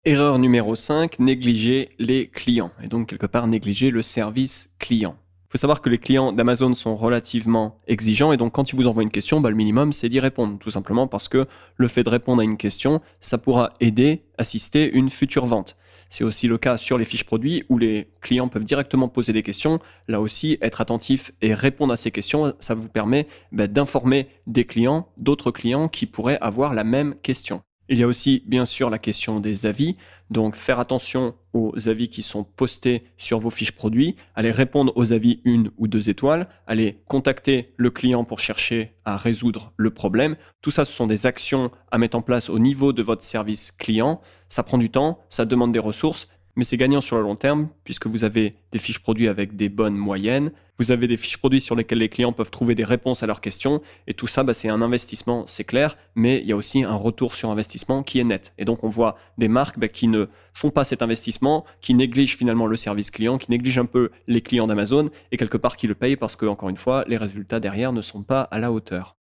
Erreur 0.05 0.41
numéro 0.41 0.75
5, 0.75 1.21
négliger 1.21 1.91
les 2.01 2.27
clients. 2.29 2.73
Et 2.83 2.89
donc 2.89 3.09
quelque 3.09 3.27
part 3.27 3.47
négliger 3.47 3.91
le 3.91 4.03
service 4.03 4.69
client 4.81 5.17
faut 5.53 5.59
savoir 5.59 5.83
que 5.83 5.91
les 5.91 5.99
clients 5.99 6.33
d'Amazon 6.33 6.73
sont 6.73 6.97
relativement 6.97 7.79
exigeants 7.87 8.33
et 8.33 8.39
donc 8.39 8.55
quand 8.55 8.71
ils 8.73 8.77
vous 8.77 8.87
envoient 8.87 9.03
une 9.03 9.11
question, 9.11 9.43
bah, 9.43 9.51
le 9.51 9.55
minimum 9.55 9.93
c'est 9.93 10.09
d'y 10.09 10.19
répondre, 10.19 10.59
tout 10.59 10.71
simplement 10.71 11.07
parce 11.07 11.29
que 11.29 11.47
le 11.77 11.89
fait 11.89 12.03
de 12.03 12.09
répondre 12.09 12.41
à 12.41 12.45
une 12.45 12.57
question, 12.57 13.03
ça 13.21 13.37
pourra 13.37 13.69
aider, 13.79 14.23
assister 14.39 14.91
une 14.91 15.11
future 15.11 15.45
vente. 15.45 15.77
C'est 16.09 16.25
aussi 16.25 16.49
le 16.49 16.57
cas 16.57 16.79
sur 16.79 16.97
les 16.97 17.05
fiches 17.05 17.25
produits 17.25 17.65
où 17.69 17.77
les 17.77 18.09
clients 18.23 18.49
peuvent 18.49 18.65
directement 18.65 19.09
poser 19.09 19.35
des 19.35 19.43
questions. 19.43 19.79
Là 20.09 20.23
aussi, 20.23 20.57
être 20.63 20.81
attentif 20.81 21.33
et 21.43 21.53
répondre 21.53 21.93
à 21.93 21.97
ces 21.99 22.11
questions, 22.11 22.55
ça 22.59 22.75
vous 22.75 22.89
permet 22.89 23.27
bah, 23.51 23.67
d'informer 23.67 24.29
des 24.47 24.65
clients, 24.65 25.09
d'autres 25.19 25.51
clients 25.51 25.89
qui 25.89 26.07
pourraient 26.07 26.39
avoir 26.41 26.73
la 26.73 26.85
même 26.85 27.15
question. 27.23 27.63
Il 27.89 27.99
y 27.99 28.03
a 28.03 28.07
aussi 28.07 28.43
bien 28.47 28.65
sûr 28.65 28.89
la 28.89 28.99
question 28.99 29.41
des 29.41 29.67
avis, 29.67 29.97
donc 30.33 30.57
faire 30.57 30.81
attention 30.81 31.35
aux 31.53 31.89
avis 31.89 32.09
qui 32.09 32.23
sont 32.23 32.45
postés 32.45 33.05
sur 33.19 33.39
vos 33.39 33.51
fiches 33.51 33.73
produits, 33.73 34.17
aller 34.35 34.51
répondre 34.51 34.93
aux 34.97 35.13
avis 35.13 35.41
une 35.45 35.71
ou 35.77 35.87
deux 35.87 36.09
étoiles, 36.09 36.49
aller 36.67 37.03
contacter 37.07 37.75
le 37.77 37.91
client 37.91 38.25
pour 38.25 38.39
chercher 38.39 38.95
à 39.05 39.17
résoudre 39.17 39.73
le 39.77 39.91
problème. 39.91 40.37
Tout 40.63 40.71
ça, 40.71 40.85
ce 40.85 40.93
sont 40.93 41.07
des 41.07 41.27
actions 41.27 41.71
à 41.91 41.99
mettre 41.99 42.17
en 42.17 42.23
place 42.23 42.49
au 42.49 42.59
niveau 42.59 42.93
de 42.93 43.03
votre 43.03 43.23
service 43.23 43.71
client. 43.71 44.21
Ça 44.49 44.63
prend 44.63 44.79
du 44.79 44.91
temps, 44.91 45.21
ça 45.29 45.45
demande 45.45 45.73
des 45.73 45.79
ressources, 45.79 46.29
mais 46.57 46.65
c'est 46.65 46.77
gagnant 46.77 47.01
sur 47.01 47.17
le 47.17 47.23
long 47.23 47.37
terme 47.37 47.69
puisque 47.85 48.07
vous 48.07 48.25
avez 48.25 48.55
des 48.73 48.79
fiches 48.79 48.99
produits 48.99 49.29
avec 49.29 49.57
des 49.57 49.69
bonnes 49.69 49.97
moyennes, 49.97 50.53
vous 50.79 50.91
avez 50.91 51.07
des 51.07 51.17
fiches 51.17 51.39
produits 51.39 51.61
sur 51.61 51.77
lesquelles 51.77 51.99
les 51.99 52.09
clients 52.09 52.33
peuvent 52.33 52.51
trouver 52.51 52.75
des 52.75 52.85
réponses 52.85 53.23
à 53.23 53.27
leurs 53.27 53.41
questions, 53.41 53.83
et 54.07 54.15
tout 54.15 54.27
ça, 54.27 54.43
bah, 54.43 54.55
c'est 54.55 54.69
un 54.69 54.83
investissement, 54.83 55.47
c'est 55.47 55.65
clair, 55.65 55.97
mais 56.15 56.41
il 56.41 56.47
y 56.47 56.53
a 56.53 56.57
aussi 56.57 56.83
un 56.83 56.95
retour 56.95 57.35
sur 57.35 57.51
investissement 57.51 58.03
qui 58.03 58.19
est 58.19 58.25
net. 58.25 58.53
Et 58.59 58.65
donc 58.65 58.83
on 58.85 58.89
voit 58.89 59.17
des 59.39 59.49
marques 59.49 59.79
bah, 59.79 59.89
qui 59.89 60.09
ne 60.09 60.27
font 60.55 60.71
pas 60.71 60.85
cet 60.85 61.03
investissement, 61.03 61.65
qui 61.81 61.95
négligent 61.95 62.37
finalement 62.37 62.67
le 62.67 62.77
service 62.77 63.11
client, 63.11 63.39
qui 63.39 63.51
négligent 63.51 63.79
un 63.79 63.87
peu 63.87 64.11
les 64.27 64.41
clients 64.41 64.67
d'Amazon, 64.67 65.11
et 65.31 65.37
quelque 65.37 65.57
part 65.57 65.77
qui 65.77 65.87
le 65.87 65.95
payent 65.95 66.17
parce 66.17 66.37
que, 66.37 66.47
encore 66.47 66.69
une 66.69 66.77
fois, 66.77 67.05
les 67.07 67.17
résultats 67.17 67.61
derrière 67.61 67.93
ne 67.93 68.03
sont 68.03 68.23
pas 68.23 68.43
à 68.43 68.59
la 68.59 68.73
hauteur. 68.73 69.17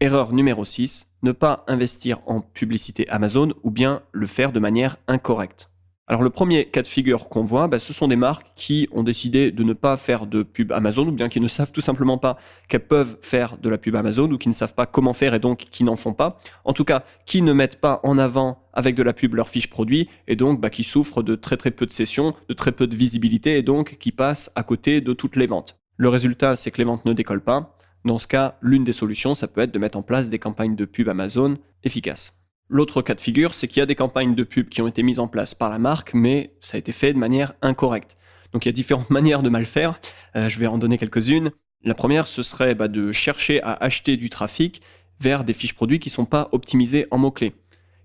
Erreur 0.00 0.32
numéro 0.32 0.64
6, 0.64 1.10
ne 1.24 1.32
pas 1.32 1.64
investir 1.66 2.20
en 2.26 2.40
publicité 2.40 3.08
Amazon 3.08 3.52
ou 3.64 3.70
bien 3.70 4.02
le 4.12 4.26
faire 4.26 4.52
de 4.52 4.60
manière 4.60 4.96
incorrecte. 5.08 5.70
Alors 6.10 6.22
le 6.22 6.30
premier 6.30 6.64
cas 6.64 6.80
de 6.80 6.86
figure 6.86 7.28
qu'on 7.28 7.44
voit, 7.44 7.68
bah, 7.68 7.78
ce 7.78 7.92
sont 7.92 8.08
des 8.08 8.16
marques 8.16 8.46
qui 8.54 8.88
ont 8.92 9.02
décidé 9.02 9.50
de 9.50 9.62
ne 9.62 9.74
pas 9.74 9.98
faire 9.98 10.26
de 10.26 10.42
pub 10.42 10.72
Amazon 10.72 11.06
ou 11.06 11.12
bien 11.12 11.28
qui 11.28 11.38
ne 11.38 11.48
savent 11.48 11.70
tout 11.70 11.82
simplement 11.82 12.16
pas 12.16 12.38
qu'elles 12.66 12.86
peuvent 12.86 13.18
faire 13.20 13.58
de 13.58 13.68
la 13.68 13.76
pub 13.76 13.94
Amazon 13.94 14.30
ou 14.30 14.38
qui 14.38 14.48
ne 14.48 14.54
savent 14.54 14.74
pas 14.74 14.86
comment 14.86 15.12
faire 15.12 15.34
et 15.34 15.38
donc 15.38 15.66
qui 15.70 15.84
n'en 15.84 15.96
font 15.96 16.14
pas. 16.14 16.38
En 16.64 16.72
tout 16.72 16.86
cas, 16.86 17.04
qui 17.26 17.42
ne 17.42 17.52
mettent 17.52 17.78
pas 17.78 18.00
en 18.04 18.16
avant 18.16 18.62
avec 18.72 18.94
de 18.94 19.02
la 19.02 19.12
pub 19.12 19.34
leur 19.34 19.50
fiche 19.50 19.68
produit 19.68 20.08
et 20.28 20.34
donc 20.34 20.62
bah, 20.62 20.70
qui 20.70 20.82
souffrent 20.82 21.22
de 21.22 21.34
très 21.34 21.58
très 21.58 21.70
peu 21.70 21.84
de 21.84 21.92
sessions, 21.92 22.34
de 22.48 22.54
très 22.54 22.72
peu 22.72 22.86
de 22.86 22.96
visibilité 22.96 23.58
et 23.58 23.62
donc 23.62 23.98
qui 23.98 24.10
passent 24.10 24.50
à 24.54 24.62
côté 24.62 25.02
de 25.02 25.12
toutes 25.12 25.36
les 25.36 25.46
ventes. 25.46 25.76
Le 25.98 26.08
résultat, 26.08 26.56
c'est 26.56 26.70
que 26.70 26.78
les 26.78 26.84
ventes 26.84 27.04
ne 27.04 27.12
décollent 27.12 27.44
pas. 27.44 27.76
Dans 28.06 28.18
ce 28.18 28.26
cas, 28.26 28.56
l'une 28.62 28.84
des 28.84 28.92
solutions, 28.92 29.34
ça 29.34 29.46
peut 29.46 29.60
être 29.60 29.74
de 29.74 29.78
mettre 29.78 29.98
en 29.98 30.02
place 30.02 30.30
des 30.30 30.38
campagnes 30.38 30.74
de 30.74 30.86
pub 30.86 31.10
Amazon 31.10 31.58
efficaces. 31.84 32.38
L'autre 32.70 33.00
cas 33.00 33.14
de 33.14 33.20
figure, 33.20 33.54
c'est 33.54 33.66
qu'il 33.66 33.80
y 33.80 33.82
a 33.82 33.86
des 33.86 33.94
campagnes 33.94 34.34
de 34.34 34.44
pub 34.44 34.68
qui 34.68 34.82
ont 34.82 34.88
été 34.88 35.02
mises 35.02 35.18
en 35.18 35.26
place 35.26 35.54
par 35.54 35.70
la 35.70 35.78
marque, 35.78 36.12
mais 36.12 36.52
ça 36.60 36.76
a 36.76 36.78
été 36.78 36.92
fait 36.92 37.14
de 37.14 37.18
manière 37.18 37.54
incorrecte. 37.62 38.16
Donc 38.52 38.64
il 38.64 38.68
y 38.68 38.70
a 38.70 38.72
différentes 38.72 39.10
manières 39.10 39.42
de 39.42 39.48
mal 39.48 39.64
faire, 39.66 40.00
euh, 40.36 40.48
je 40.48 40.58
vais 40.58 40.66
en 40.66 40.78
donner 40.78 40.98
quelques-unes. 40.98 41.50
La 41.82 41.94
première, 41.94 42.26
ce 42.26 42.42
serait 42.42 42.74
bah, 42.74 42.88
de 42.88 43.12
chercher 43.12 43.62
à 43.62 43.72
acheter 43.72 44.16
du 44.16 44.28
trafic 44.28 44.82
vers 45.20 45.44
des 45.44 45.52
fiches 45.52 45.74
produits 45.74 45.98
qui 45.98 46.10
ne 46.10 46.14
sont 46.14 46.24
pas 46.26 46.48
optimisées 46.52 47.06
en 47.10 47.18
mots-clés. 47.18 47.54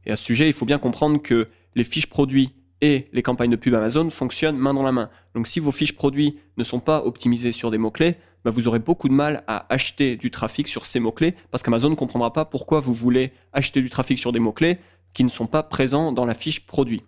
Et 0.06 0.12
à 0.12 0.16
ce 0.16 0.24
sujet, 0.24 0.48
il 0.48 0.54
faut 0.54 0.66
bien 0.66 0.80
comprendre 0.80 1.22
que 1.22 1.50
les 1.76 1.84
fiches 1.84 2.08
produits 2.08 2.52
et 2.84 3.08
les 3.14 3.24
campagnes 3.24 3.50
de 3.50 3.56
pub 3.56 3.74
Amazon 3.74 4.10
fonctionnent 4.10 4.58
main 4.58 4.74
dans 4.74 4.84
la 4.84 4.92
main. 4.92 5.10
Donc 5.36 5.48
si 5.48 5.62
vos 5.62 5.72
fiches 5.72 5.96
produits 5.96 6.38
ne 6.58 6.66
sont 6.66 6.82
pas 6.82 7.06
optimisées 7.06 7.54
sur 7.54 7.72
des 7.72 7.78
mots-clés, 7.78 8.18
bah, 8.44 8.52
vous 8.52 8.68
aurez 8.68 8.80
beaucoup 8.80 9.08
de 9.08 9.14
mal 9.14 9.46
à 9.48 9.74
acheter 9.74 10.18
du 10.18 10.32
trafic 10.32 10.68
sur 10.68 10.86
ces 10.86 11.00
mots-clés 11.00 11.34
parce 11.50 11.64
qu'Amazon 11.64 11.90
ne 11.90 11.96
comprendra 11.96 12.34
pas 12.34 12.44
pourquoi 12.44 12.82
vous 12.82 12.94
voulez 12.94 13.32
acheter 13.54 13.82
du 13.82 13.90
trafic 13.90 14.18
sur 14.18 14.34
des 14.34 14.40
mots-clés 14.40 14.80
qui 15.14 15.24
ne 15.24 15.30
sont 15.30 15.48
pas 15.48 15.64
présents 15.64 16.12
dans 16.12 16.26
la 16.26 16.34
fiche 16.34 16.68
produit. 16.68 17.04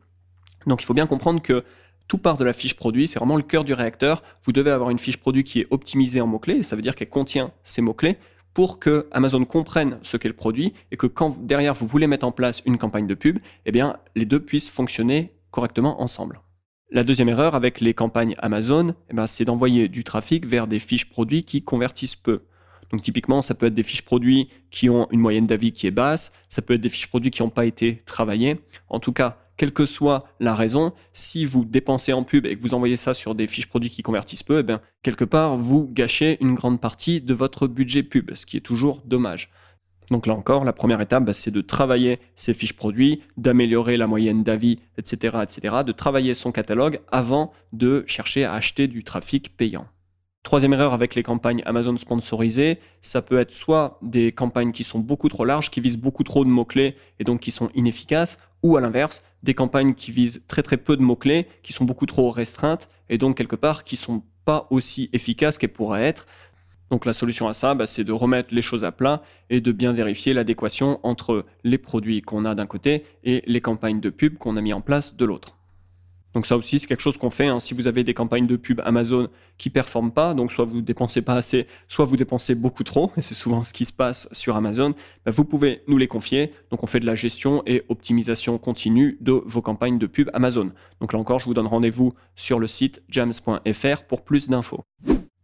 Donc 0.66 0.82
il 0.82 0.86
faut 0.86 0.94
bien 0.94 1.08
comprendre 1.08 1.42
que 1.42 1.66
tout 2.08 2.20
part 2.20 2.38
de 2.38 2.46
la 2.46 2.54
fiche 2.54 2.76
produit, 2.76 3.10
c'est 3.10 3.20
vraiment 3.20 3.36
le 3.36 3.44
cœur 3.44 3.66
du 3.66 3.74
réacteur. 3.74 4.24
Vous 4.44 4.54
devez 4.54 4.72
avoir 4.72 4.92
une 4.92 5.00
fiche 5.00 5.18
produit 5.18 5.44
qui 5.44 5.60
est 5.60 5.68
optimisée 5.72 6.22
en 6.22 6.28
mots-clés, 6.28 6.64
ça 6.64 6.78
veut 6.78 6.84
dire 6.84 6.96
qu'elle 6.96 7.10
contient 7.10 7.52
ces 7.66 7.82
mots-clés 7.82 8.16
pour 8.54 8.80
que 8.80 9.10
Amazon 9.12 9.44
comprenne 9.44 10.00
ce 10.04 10.16
qu'est 10.16 10.30
le 10.30 10.36
produit 10.36 10.74
et 10.92 10.96
que 10.96 11.08
quand 11.08 11.38
derrière 11.46 11.74
vous 11.74 11.86
voulez 11.86 12.08
mettre 12.08 12.26
en 12.26 12.32
place 12.32 12.62
une 12.66 12.78
campagne 12.78 13.08
de 13.08 13.14
pub, 13.14 13.40
eh 13.66 13.74
bien 13.74 13.98
les 14.16 14.26
deux 14.26 14.40
puissent 14.40 14.70
fonctionner 14.70 15.35
correctement 15.56 16.02
ensemble. 16.02 16.42
La 16.92 17.04
deuxième 17.04 17.30
erreur 17.30 17.56
avec 17.56 17.80
les 17.80 17.94
campagnes 17.94 18.36
Amazon, 18.40 18.94
eh 19.10 19.14
ben, 19.14 19.26
c'est 19.26 19.46
d'envoyer 19.46 19.88
du 19.88 20.04
trafic 20.04 20.46
vers 20.46 20.68
des 20.68 20.80
fiches 20.80 21.10
produits 21.10 21.44
qui 21.46 21.64
convertissent 21.64 22.18
peu. 22.18 22.42
Donc 22.92 23.02
typiquement, 23.02 23.42
ça 23.42 23.56
peut 23.56 23.68
être 23.68 23.74
des 23.74 23.82
fiches 23.82 24.04
produits 24.04 24.50
qui 24.70 24.90
ont 24.90 25.08
une 25.12 25.22
moyenne 25.22 25.48
d'avis 25.48 25.72
qui 25.72 25.88
est 25.88 25.92
basse, 25.92 26.34
ça 26.50 26.62
peut 26.62 26.74
être 26.74 26.82
des 26.82 26.90
fiches 26.90 27.08
produits 27.08 27.32
qui 27.32 27.42
n'ont 27.42 27.50
pas 27.50 27.66
été 27.66 28.04
travaillées. 28.06 28.60
En 28.90 29.00
tout 29.00 29.14
cas, 29.14 29.38
quelle 29.58 29.72
que 29.72 29.86
soit 29.86 30.26
la 30.42 30.54
raison, 30.54 30.92
si 31.14 31.46
vous 31.46 31.64
dépensez 31.64 32.12
en 32.12 32.24
pub 32.24 32.46
et 32.46 32.58
que 32.58 32.62
vous 32.62 32.74
envoyez 32.74 32.98
ça 32.98 33.14
sur 33.14 33.34
des 33.34 33.48
fiches 33.48 33.68
produits 33.68 33.90
qui 33.90 34.04
convertissent 34.04 34.44
peu, 34.44 34.60
eh 34.60 34.64
bien, 34.64 34.82
quelque 35.02 35.24
part, 35.24 35.56
vous 35.56 35.90
gâchez 35.90 36.38
une 36.42 36.54
grande 36.54 36.82
partie 36.82 37.22
de 37.22 37.34
votre 37.34 37.68
budget 37.68 38.04
pub, 38.04 38.36
ce 38.36 38.46
qui 38.46 38.58
est 38.58 38.62
toujours 38.62 39.02
dommage. 39.06 39.50
Donc 40.12 40.28
là 40.28 40.34
encore, 40.34 40.66
la 40.66 40.74
première 40.74 41.02
étape, 41.02 41.26
bah, 41.26 41.34
c'est 41.34 41.52
de 41.52 41.62
travailler 41.62 42.20
ses 42.36 42.54
fiches 42.54 42.76
produits, 42.76 43.22
d'améliorer 43.38 43.98
la 43.98 44.08
moyenne 44.08 44.44
d'avis, 44.44 44.80
etc., 44.98 45.38
etc., 45.44 45.78
de 45.86 45.92
travailler 45.92 46.34
son 46.34 46.52
catalogue 46.52 47.00
avant 47.12 47.52
de 47.74 48.04
chercher 48.08 48.44
à 48.44 48.54
acheter 48.54 48.88
du 48.88 49.04
trafic 49.04 49.56
payant. 49.58 49.88
Troisième 50.44 50.74
erreur 50.74 50.94
avec 50.94 51.16
les 51.16 51.24
campagnes 51.24 51.64
Amazon 51.66 51.98
sponsorisées, 51.98 52.78
ça 53.02 53.24
peut 53.24 53.40
être 53.40 53.52
soit 53.52 53.98
des 54.04 54.32
campagnes 54.32 54.72
qui 54.72 54.84
sont 54.84 55.00
beaucoup 55.00 55.28
trop 55.28 55.44
larges, 55.44 55.72
qui 55.72 55.82
visent 55.82 55.98
beaucoup 55.98 56.24
trop 56.24 56.46
de 56.46 56.50
mots-clés 56.50 56.96
et 57.20 57.24
donc 57.24 57.40
qui 57.40 57.50
sont 57.50 57.70
inefficaces, 57.74 58.38
ou 58.62 58.78
à 58.78 58.82
l'inverse, 58.82 59.24
des 59.42 59.56
campagnes 59.56 59.96
qui 59.96 60.12
visent 60.12 60.44
très 60.48 60.62
très 60.62 60.78
peu 60.78 60.98
de 60.98 61.02
mots-clés, 61.02 61.48
qui 61.64 61.74
sont 61.74 61.84
beaucoup 61.84 62.06
trop 62.06 62.30
restreintes 62.30 62.90
et 63.10 63.18
donc 63.18 63.36
quelque 63.36 63.56
part 63.56 63.84
qui 63.84 63.96
sont 63.96 64.22
pas 64.46 64.68
aussi 64.70 65.10
efficaces 65.12 65.58
qu'elles 65.58 65.74
pourraient 65.74 66.04
être. 66.04 66.28
Donc 66.92 67.06
la 67.06 67.14
solution 67.14 67.48
à 67.48 67.54
ça, 67.54 67.74
bah, 67.74 67.88
c'est 67.88 68.04
de 68.04 68.12
remettre 68.12 68.54
les 68.54 68.62
choses 68.62 68.84
à 68.84 68.92
plat 68.92 69.24
et 69.50 69.62
de 69.62 69.72
bien 69.72 69.94
vérifier 69.94 70.34
l'adéquation 70.34 71.00
entre 71.04 71.46
les 71.64 71.78
produits 71.78 72.22
qu'on 72.22 72.46
a 72.46 72.56
d'un 72.56 72.68
côté 72.68 73.04
et 73.24 73.44
les 73.48 73.62
campagnes 73.62 74.00
de 74.00 74.10
pub 74.10 74.38
qu'on 74.38 74.56
a 74.56 74.62
mis 74.62 74.74
en 74.74 74.82
place 74.82 75.16
de 75.16 75.26
l'autre. 75.26 75.58
Donc 76.36 76.46
ça 76.46 76.58
aussi, 76.58 76.80
c'est 76.80 76.88
quelque 76.88 77.02
chose 77.02 77.18
qu'on 77.18 77.30
fait. 77.30 77.48
Hein. 77.48 77.62
Si 77.62 77.74
vous 77.74 77.88
avez 77.88 78.04
des 78.04 78.14
campagnes 78.14 78.46
de 78.46 78.58
pub 78.58 78.82
Amazon 78.84 79.30
qui 79.58 79.70
performent 79.70 80.12
pas, 80.12 80.34
donc 80.34 80.52
soit 80.52 80.66
vous 80.66 80.82
dépensez 80.82 81.22
pas 81.22 81.36
assez, 81.36 81.66
soit 81.88 82.04
vous 82.04 82.18
dépensez 82.18 82.56
beaucoup 82.56 82.84
trop, 82.84 83.12
et 83.18 83.22
c'est 83.22 83.36
souvent 83.36 83.64
ce 83.64 83.72
qui 83.72 83.86
se 83.86 83.94
passe 83.94 84.28
sur 84.34 84.58
Amazon, 84.58 84.94
bah, 85.26 85.32
vous 85.32 85.46
pouvez 85.46 85.82
nous 85.88 85.98
les 85.98 86.10
confier. 86.10 86.52
Donc 86.72 86.84
on 86.84 86.88
fait 86.88 87.00
de 87.00 87.06
la 87.06 87.16
gestion 87.16 87.64
et 87.66 87.84
optimisation 87.88 88.58
continue 88.58 89.18
de 89.22 89.32
vos 89.32 89.62
campagnes 89.62 89.98
de 89.98 90.08
pub 90.08 90.30
Amazon. 90.34 90.72
Donc 91.00 91.14
là 91.14 91.20
encore, 91.20 91.40
je 91.40 91.46
vous 91.46 91.54
donne 91.54 91.68
rendez-vous 91.68 92.14
sur 92.36 92.60
le 92.60 92.68
site 92.68 93.02
jams.fr 93.08 94.04
pour 94.04 94.26
plus 94.26 94.50
d'infos. 94.50 94.84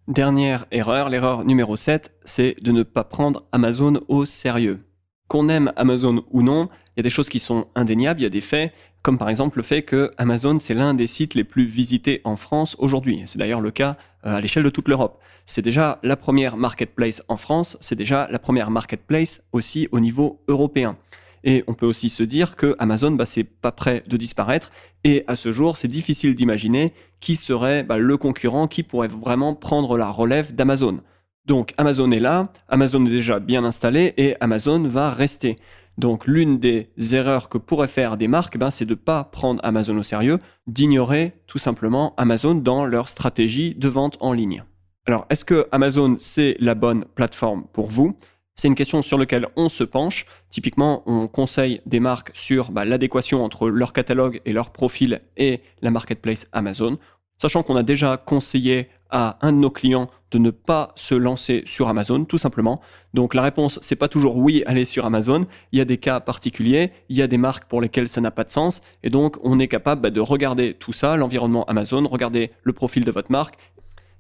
Dernière 0.08 0.66
erreur, 0.72 1.10
l'erreur 1.10 1.46
numéro 1.46 1.76
7, 1.76 2.12
c'est 2.26 2.56
de 2.62 2.72
ne 2.72 2.82
pas 2.82 3.04
prendre 3.04 3.44
Amazon 3.52 4.02
au 4.08 4.26
sérieux. 4.26 4.84
Qu'on 5.28 5.48
aime 5.48 5.72
Amazon 5.76 6.26
ou 6.32 6.42
non, 6.42 6.70
il 6.88 6.92
y 6.98 7.02
a 7.02 7.04
des 7.04 7.12
choses 7.12 7.30
qui 7.30 7.40
sont 7.40 7.68
indéniables, 7.76 8.20
il 8.20 8.24
y 8.24 8.26
a 8.26 8.30
des 8.30 8.42
faits, 8.42 8.74
comme 9.04 9.20
par 9.20 9.30
exemple 9.30 9.58
le 9.58 9.64
fait 9.64 9.84
que 9.84 10.12
Amazon, 10.18 10.58
c'est 10.60 10.74
l'un 10.74 10.96
des 10.96 11.06
sites 11.06 11.36
les 11.36 11.44
plus 11.44 11.66
visités 11.66 12.22
en 12.24 12.36
France 12.36 12.76
aujourd'hui. 12.80 13.22
C'est 13.28 13.38
d'ailleurs 13.38 13.62
le 13.62 13.70
cas 13.70 13.96
euh, 14.26 14.38
à 14.38 14.42
l'échelle 14.42 14.64
de 14.64 14.72
toute 14.72 14.88
l'Europe. 14.88 15.22
C'est 15.46 15.62
déjà 15.62 16.00
la 16.02 16.16
première 16.16 16.58
marketplace 16.58 17.22
en 17.28 17.38
France, 17.38 17.78
c'est 17.80 17.96
déjà 17.96 18.28
la 18.32 18.40
première 18.40 18.72
marketplace 18.72 19.44
aussi 19.54 19.88
au 19.92 20.00
niveau 20.00 20.42
européen. 20.48 20.98
Et 21.44 21.64
on 21.68 21.74
peut 21.74 21.86
aussi 21.86 22.10
se 22.10 22.24
dire 22.24 22.56
que 22.56 22.76
Amazon, 22.80 23.12
bah, 23.12 23.26
c'est 23.26 23.44
pas 23.44 23.72
prêt 23.72 24.04
de 24.08 24.18
disparaître. 24.18 24.72
Et 25.04 25.24
à 25.28 25.36
ce 25.36 25.52
jour, 25.52 25.78
c'est 25.78 25.88
difficile 25.88 26.36
d'imaginer 26.36 26.94
qui 27.20 27.36
serait 27.36 27.84
bah, 27.84 27.98
le 27.98 28.18
concurrent 28.18 28.68
qui 28.68 28.84
pourrait 28.84 29.08
vraiment 29.08 29.56
prendre 29.56 29.98
la 29.98 30.08
relève 30.08 30.54
d'Amazon. 30.54 31.02
Donc 31.46 31.74
Amazon 31.78 32.12
est 32.12 32.20
là, 32.20 32.52
Amazon 32.68 33.06
est 33.06 33.10
déjà 33.10 33.40
bien 33.40 33.64
installé 33.64 34.14
et 34.18 34.36
Amazon 34.42 34.88
va 34.88 35.10
rester. 35.10 35.58
Donc 35.98 36.28
l'une 36.28 36.60
des 36.60 36.90
erreurs 37.12 37.50
que 37.50 37.58
pourraient 37.58 37.88
faire 37.88 38.16
des 38.16 38.28
marques, 38.28 38.58
ben, 38.58 38.70
c'est 38.70 38.86
de 38.86 38.92
ne 38.92 38.96
pas 38.96 39.24
prendre 39.24 39.60
Amazon 39.64 39.98
au 39.98 40.04
sérieux, 40.04 40.40
d'ignorer 40.68 41.34
tout 41.48 41.58
simplement 41.58 42.14
Amazon 42.18 42.56
dans 42.56 42.86
leur 42.86 43.10
stratégie 43.10 43.76
de 43.76 43.90
vente 43.90 44.18
en 44.20 44.34
ligne. 44.34 44.64
Alors 45.08 45.26
est-ce 45.30 45.44
que 45.44 45.68
Amazon 45.72 46.16
c'est 46.20 46.56
la 46.60 46.76
bonne 46.76 47.06
plateforme 47.16 47.66
pour 47.74 47.88
vous? 47.88 48.16
C'est 48.56 48.68
une 48.68 48.76
question 48.76 49.02
sur 49.02 49.18
laquelle 49.18 49.48
on 49.56 49.70
se 49.70 49.84
penche. 49.84 50.26
Typiquement, 50.50 51.04
on 51.06 51.28
conseille 51.28 51.82
des 51.86 52.00
marques 52.00 52.32
sur 52.34 52.72
bah, 52.72 52.86
l'adéquation 52.86 53.44
entre 53.44 53.70
leur 53.70 53.94
catalogue 53.94 54.42
et 54.46 54.54
leur 54.54 54.72
profil 54.72 55.22
et 55.38 55.62
la 55.82 55.92
marketplace 55.92 56.48
Amazon, 56.52 56.98
sachant 57.38 57.64
qu'on 57.64 57.76
a 57.76 57.84
déjà 57.84 58.18
conseillé 58.18 58.90
à 59.10 59.38
un 59.42 59.52
de 59.52 59.58
nos 59.58 59.70
clients 59.70 60.10
de 60.32 60.38
ne 60.38 60.50
pas 60.50 60.94
se 60.96 61.14
lancer 61.14 61.64
sur 61.66 61.90
Amazon, 61.90 62.24
tout 62.24 62.38
simplement. 62.38 62.80
Donc 63.14 63.34
la 63.34 63.42
réponse, 63.42 63.80
c'est 63.82 63.98
pas 63.98 64.08
toujours 64.08 64.38
oui, 64.38 64.64
allez 64.66 64.86
sur 64.86 65.06
Amazon. 65.06 65.46
Il 65.74 65.80
y 65.80 65.82
a 65.82 65.86
des 65.86 65.98
cas 65.98 66.22
particuliers, 66.22 66.92
il 67.10 67.18
y 67.18 67.22
a 67.22 67.28
des 67.28 67.38
marques 67.38 67.66
pour 67.66 67.82
lesquelles 67.82 68.08
ça 68.08 68.22
n'a 68.22 68.32
pas 68.32 68.46
de 68.46 68.52
sens, 68.52 68.82
et 69.04 69.10
donc 69.10 69.36
on 69.44 69.60
est 69.60 69.68
capable 69.68 70.02
bah, 70.02 70.10
de 70.10 70.22
regarder 70.22 70.74
tout 70.74 70.94
ça, 70.94 71.18
l'environnement 71.18 71.66
Amazon, 71.66 72.08
regarder 72.08 72.52
le 72.64 72.72
profil 72.72 73.04
de 73.04 73.12
votre 73.12 73.32
marque, 73.32 73.58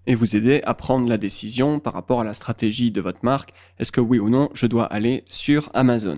et 0.08 0.16
vous 0.16 0.36
aider 0.36 0.62
à 0.66 0.74
prendre 0.74 1.08
la 1.08 1.18
décision 1.18 1.80
par 1.80 1.94
rapport 1.94 2.22
à 2.22 2.24
la 2.24 2.34
stratégie 2.34 2.92
de 2.92 3.02
votre 3.02 3.24
marque. 3.24 3.54
Est-ce 3.80 3.92
que 3.92 4.02
oui 4.02 4.20
ou 4.20 4.30
non, 4.30 4.50
je 4.54 4.68
dois 4.68 4.86
aller 4.86 5.24
sur 5.26 5.70
Amazon? 5.74 6.18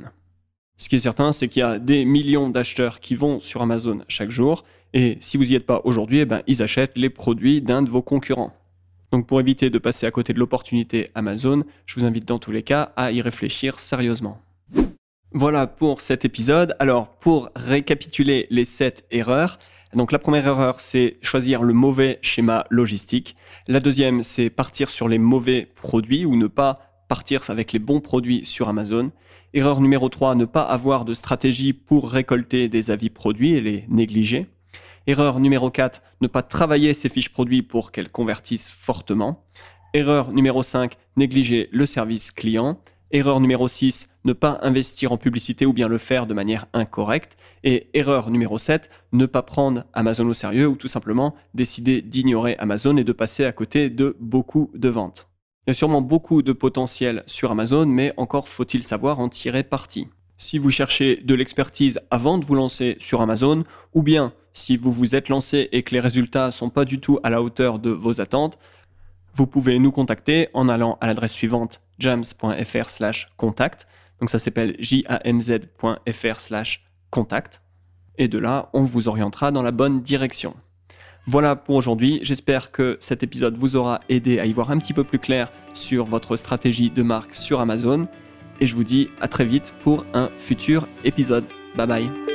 Ce 0.78 0.89
qui 0.89 0.96
est 0.96 1.00
certain, 1.00 1.32
c'est 1.32 1.50
qu'il 1.50 1.60
y 1.60 1.63
a 1.63 1.80
des 1.80 2.06
millions 2.06 2.50
d'acheteurs 2.50 3.00
qui 3.00 3.15
vont 3.15 3.39
sur 3.39 3.62
Amazon 3.62 4.02
chaque 4.08 4.32
jour. 4.32 4.63
Et 4.93 5.17
si 5.19 5.38
vous 5.38 5.46
n'y 5.46 5.56
êtes 5.56 5.65
pas 5.65 5.82
aujourd'hui, 5.84 6.19
eh 6.19 6.26
ben, 6.26 6.41
ils 6.48 6.62
achètent 6.62 6.98
les 6.98 7.10
produits 7.10 7.62
d'un 7.62 7.82
de 7.82 7.89
vos 7.89 8.02
concurrents. 8.02 8.54
Donc 9.12 9.28
pour 9.28 9.39
éviter 9.39 9.69
de 9.69 9.78
passer 9.78 10.08
à 10.08 10.12
côté 10.12 10.34
de 10.34 10.39
l'opportunité 10.39 11.10
Amazon, 11.13 11.63
je 11.86 12.00
vous 12.00 12.06
invite 12.06 12.28
dans 12.28 12.39
tous 12.39 12.52
les 12.52 12.63
cas 12.63 12.93
à 12.96 13.12
y 13.12 13.22
réfléchir 13.22 13.80
sérieusement. 13.80 14.41
Voilà 15.32 15.67
pour 15.67 16.02
cet 16.02 16.26
épisode. 16.26 16.76
Alors 16.80 17.10
pour 17.10 17.50
récapituler 17.56 18.48
les 18.50 18.65
7 18.65 19.06
erreurs, 19.12 19.60
donc 19.95 20.12
la 20.12 20.19
première 20.19 20.47
erreur, 20.47 20.79
c'est 20.79 21.17
choisir 21.21 21.63
le 21.63 21.73
mauvais 21.73 22.19
schéma 22.21 22.65
logistique. 22.69 23.36
La 23.67 23.79
deuxième, 23.79 24.23
c'est 24.23 24.49
partir 24.49 24.89
sur 24.89 25.08
les 25.08 25.17
mauvais 25.17 25.67
produits 25.75 26.25
ou 26.25 26.36
ne 26.36 26.47
pas 26.47 26.79
partir 27.08 27.49
avec 27.49 27.71
les 27.73 27.79
bons 27.79 28.01
produits 28.01 28.45
sur 28.45 28.69
Amazon. 28.69 29.12
Erreur 29.53 29.82
numéro 29.82 30.10
3, 30.10 30.36
ne 30.36 30.45
pas 30.45 30.63
avoir 30.63 31.06
de 31.06 31.13
stratégie 31.13 31.73
pour 31.73 32.10
récolter 32.10 32.69
des 32.69 32.89
avis 32.89 33.10
produits 33.10 33.53
et 33.53 33.62
les 33.62 33.86
négliger. 33.88 34.47
Erreur 35.06 35.39
numéro 35.39 35.69
4, 35.69 36.01
ne 36.21 36.27
pas 36.27 36.41
travailler 36.41 36.93
ces 36.93 37.10
fiches 37.10 37.32
produits 37.32 37.62
pour 37.62 37.91
qu'elles 37.91 38.10
convertissent 38.10 38.71
fortement. 38.71 39.45
Erreur 39.93 40.32
numéro 40.32 40.63
5, 40.63 40.97
négliger 41.17 41.69
le 41.71 41.86
service 41.86 42.32
client. 42.32 42.79
Erreur 43.15 43.39
numéro 43.39 43.67
6, 43.67 44.10
ne 44.26 44.34
pas 44.34 44.58
investir 44.63 45.12
en 45.12 45.17
publicité 45.17 45.67
ou 45.67 45.71
bien 45.71 45.88
le 45.88 45.99
faire 45.99 46.26
de 46.26 46.34
manière 46.34 46.65
incorrecte. 46.73 47.38
Et 47.63 47.88
erreur 47.93 48.32
numéro 48.32 48.58
7, 48.58 48.89
ne 49.12 49.28
pas 49.28 49.43
prendre 49.43 49.84
Amazon 49.93 50.28
au 50.28 50.34
sérieux 50.34 50.67
ou 50.67 50.76
tout 50.76 50.88
simplement 50.88 51.36
décider 51.54 52.02
d'ignorer 52.02 52.56
Amazon 52.58 52.97
et 52.97 53.04
de 53.04 53.12
passer 53.12 53.45
à 53.45 53.52
côté 53.52 53.91
de 53.91 54.17
beaucoup 54.19 54.71
de 54.73 54.89
ventes. 54.89 55.30
Il 55.67 55.69
y 55.69 55.71
a 55.71 55.73
sûrement 55.76 56.02
beaucoup 56.02 56.41
de 56.41 56.54
potentiel 56.54 57.21
sur 57.28 57.52
Amazon, 57.52 57.86
mais 57.86 58.13
encore 58.17 58.49
faut-il 58.49 58.82
savoir 58.82 59.19
en 59.19 59.30
tirer 59.30 59.62
parti. 59.62 60.08
Si 60.38 60.58
vous 60.58 60.71
cherchez 60.71 61.17
de 61.17 61.36
l'expertise 61.36 61.99
avant 62.10 62.39
de 62.39 62.45
vous 62.45 62.56
lancer 62.56 62.97
sur 62.99 63.21
Amazon, 63.21 63.63
ou 63.93 64.02
bien 64.02 64.34
si 64.54 64.76
vous 64.76 64.91
vous 64.91 65.15
êtes 65.15 65.30
lancé 65.30 65.69
et 65.71 65.84
que 65.84 65.93
les 65.93 65.99
résultats 65.99 66.47
ne 66.47 66.52
sont 66.52 66.71
pas 66.71 66.84
du 66.84 66.99
tout 66.99 67.19
à 67.21 67.30
la 67.30 67.43
hauteur 67.43 67.78
de 67.78 67.91
vos 67.91 68.21
attentes, 68.21 68.58
vous 69.34 69.48
pouvez 69.48 69.80
nous 69.80 69.91
contacter 69.91 70.50
en 70.54 70.69
allant 70.69 70.98
à 71.02 71.08
l'adresse 71.08 71.32
suivante 71.32 71.82
jams.fr 72.00 72.89
slash 72.89 73.30
contact. 73.38 73.88
Donc 74.19 74.30
ça 74.30 74.39
s'appelle 74.39 74.76
jamz.fr 74.80 76.39
slash 76.39 76.86
contact. 77.10 77.62
Et 78.17 78.28
de 78.28 78.38
là, 78.38 78.69
on 78.74 78.84
vous 78.84 79.08
orientera 79.08 79.52
dans 79.52 79.63
la 79.63 79.72
bonne 79.72 80.02
direction. 80.02 80.56
Voilà 81.26 81.56
pour 81.56 81.76
aujourd'hui. 81.76 82.19
J'espère 82.22 82.72
que 82.72 82.98
cet 83.00 83.24
épisode 83.24 83.58
vous 83.58 83.76
aura 83.76 84.02
aidé 84.10 84.39
à 84.39 84.46
y 84.46 84.52
voir 84.52 84.72
un 84.72 84.78
petit 84.78 84.93
peu 84.93 85.04
plus 85.04 85.19
clair 85.19 85.52
sur 85.74 86.06
votre 86.06 86.36
stratégie 86.36 86.89
de 86.89 87.02
marque 87.02 87.34
sur 87.34 87.60
Amazon. 87.60 88.08
Et 88.60 88.67
je 88.67 88.76
vous 88.76 88.84
dis 88.84 89.10
à 89.22 89.28
très 89.28 89.46
vite 89.46 89.74
pour 89.84 90.06
un 90.13 90.30
futur 90.38 90.88
épisode. 91.04 91.46
Bye 91.76 91.88
bye. 91.88 92.33